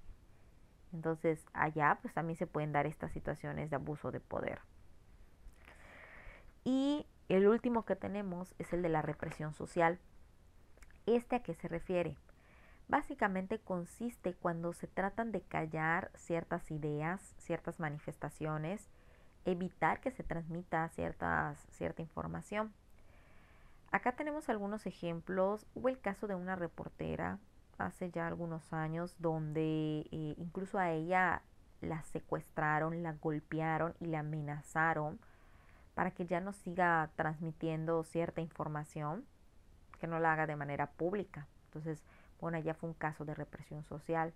[0.94, 4.60] Entonces allá pues también se pueden dar estas situaciones de abuso de poder.
[6.64, 10.00] Y el último que tenemos es el de la represión social.
[11.06, 12.16] ¿Este a qué se refiere?
[12.88, 18.90] Básicamente consiste cuando se tratan de callar ciertas ideas, ciertas manifestaciones,
[19.46, 22.74] evitar que se transmita ciertas, cierta información.
[23.92, 25.66] Acá tenemos algunos ejemplos.
[25.76, 27.40] Hubo el caso de una reportera
[27.78, 31.42] hace ya algunos años donde eh, incluso a ella
[31.82, 35.20] la secuestraron, la golpearon y la amenazaron
[35.94, 39.26] para que ya no siga transmitiendo cierta información,
[40.00, 41.48] que no la haga de manera pública.
[41.66, 42.04] Entonces,
[42.44, 44.34] bueno, ya fue un caso de represión social.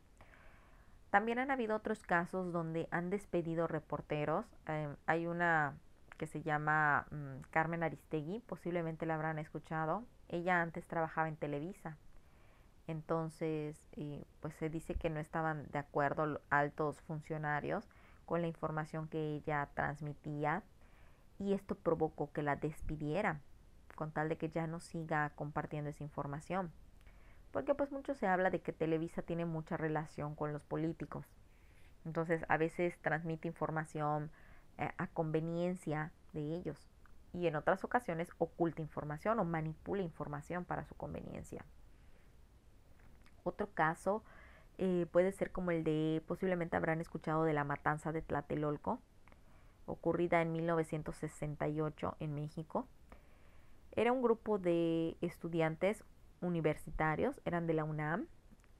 [1.11, 4.45] También han habido otros casos donde han despedido reporteros.
[4.65, 5.75] Em, hay una
[6.17, 10.03] que se llama mm, Carmen Aristegui, posiblemente la habrán escuchado.
[10.29, 11.97] Ella antes trabajaba en Televisa
[12.87, 17.83] entonces, eh, pues se dice que no estaban de acuerdo altos funcionarios
[18.25, 20.63] con la información que ella transmitía
[21.37, 23.41] y esto provocó que la despidieran
[23.95, 26.71] con tal de que ya no siga compartiendo esa información.
[27.51, 31.25] Porque pues mucho se habla de que Televisa tiene mucha relación con los políticos.
[32.05, 34.31] Entonces a veces transmite información
[34.77, 36.87] eh, a conveniencia de ellos
[37.33, 41.65] y en otras ocasiones oculta información o manipula información para su conveniencia.
[43.43, 44.23] Otro caso
[44.77, 48.99] eh, puede ser como el de, posiblemente habrán escuchado de la matanza de Tlatelolco,
[49.85, 52.87] ocurrida en 1968 en México.
[53.95, 56.03] Era un grupo de estudiantes
[56.41, 58.27] universitarios, eran de la UNAM,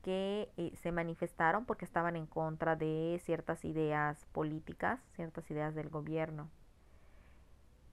[0.03, 5.89] que eh, se manifestaron porque estaban en contra de ciertas ideas políticas, ciertas ideas del
[5.89, 6.49] gobierno.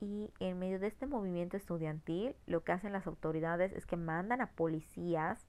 [0.01, 4.41] Y en medio de este movimiento estudiantil, lo que hacen las autoridades es que mandan
[4.41, 5.47] a policías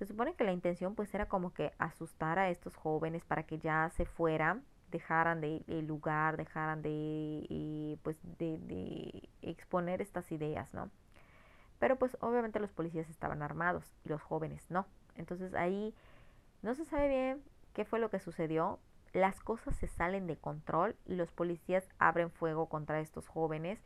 [0.00, 3.58] se supone que la intención pues era como que asustar a estos jóvenes para que
[3.58, 10.32] ya se fueran, dejaran de el lugar, dejaran de eh, pues de, de exponer estas
[10.32, 10.90] ideas, ¿no?
[11.80, 14.86] Pero pues obviamente los policías estaban armados y los jóvenes no.
[15.16, 15.94] Entonces ahí
[16.62, 18.80] No se sabe bien qué fue lo que sucedió.
[19.14, 23.80] Las cosas se salen de control y los policías abren fuego contra estos jóvenes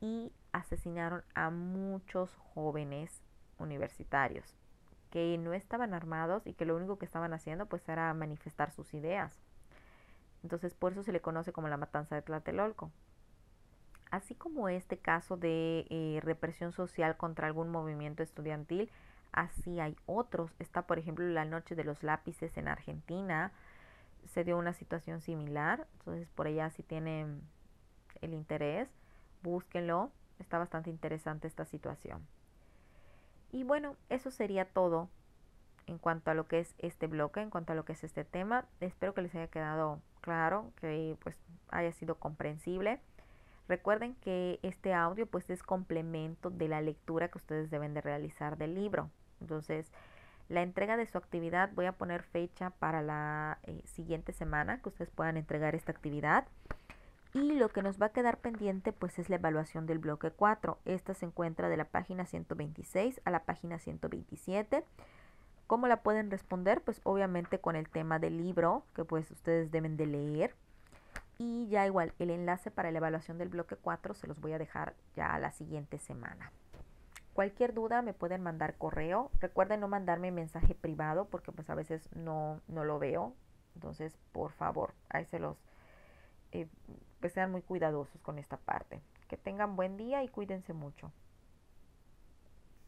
[0.00, 3.22] y asesinaron a muchos jóvenes
[3.58, 4.56] universitarios
[5.10, 8.94] que no estaban armados y que lo único que estaban haciendo pues era manifestar sus
[8.94, 9.40] ideas.
[10.42, 12.90] Entonces por eso se le conoce como la matanza de Tlatelolco.
[14.10, 18.90] Así como este caso de eh, represión social contra algún movimiento estudiantil,
[19.32, 20.50] así hay otros.
[20.58, 23.52] Está por ejemplo la noche de los lápices en Argentina.
[24.24, 25.86] Se dio una situación similar.
[25.98, 27.42] Entonces por allá si tienen
[28.22, 28.88] el interés,
[29.42, 30.10] búsquenlo.
[30.38, 32.26] Está bastante interesante esta situación.
[33.50, 35.08] Y bueno, eso sería todo
[35.86, 38.24] en cuanto a lo que es este bloque, en cuanto a lo que es este
[38.24, 38.66] tema.
[38.80, 41.36] Espero que les haya quedado claro, que pues
[41.70, 43.00] haya sido comprensible.
[43.68, 48.56] Recuerden que este audio pues es complemento de la lectura que ustedes deben de realizar
[48.56, 49.10] del libro.
[49.40, 49.92] Entonces,
[50.48, 54.88] la entrega de su actividad, voy a poner fecha para la eh, siguiente semana que
[54.88, 56.46] ustedes puedan entregar esta actividad.
[57.34, 60.78] Y lo que nos va a quedar pendiente pues es la evaluación del bloque 4.
[60.86, 64.82] Esta se encuentra de la página 126 a la página 127.
[65.66, 66.80] ¿Cómo la pueden responder?
[66.80, 70.54] Pues obviamente con el tema del libro que pues ustedes deben de leer.
[71.38, 74.58] Y ya igual, el enlace para la evaluación del bloque 4 se los voy a
[74.58, 76.50] dejar ya la siguiente semana.
[77.32, 79.30] Cualquier duda me pueden mandar correo.
[79.40, 83.34] Recuerden no mandarme mensaje privado porque pues a veces no, no lo veo.
[83.76, 85.56] Entonces, por favor, ahí se los
[86.50, 86.66] eh,
[87.20, 89.00] pues sean muy cuidadosos con esta parte.
[89.28, 91.12] Que tengan buen día y cuídense mucho.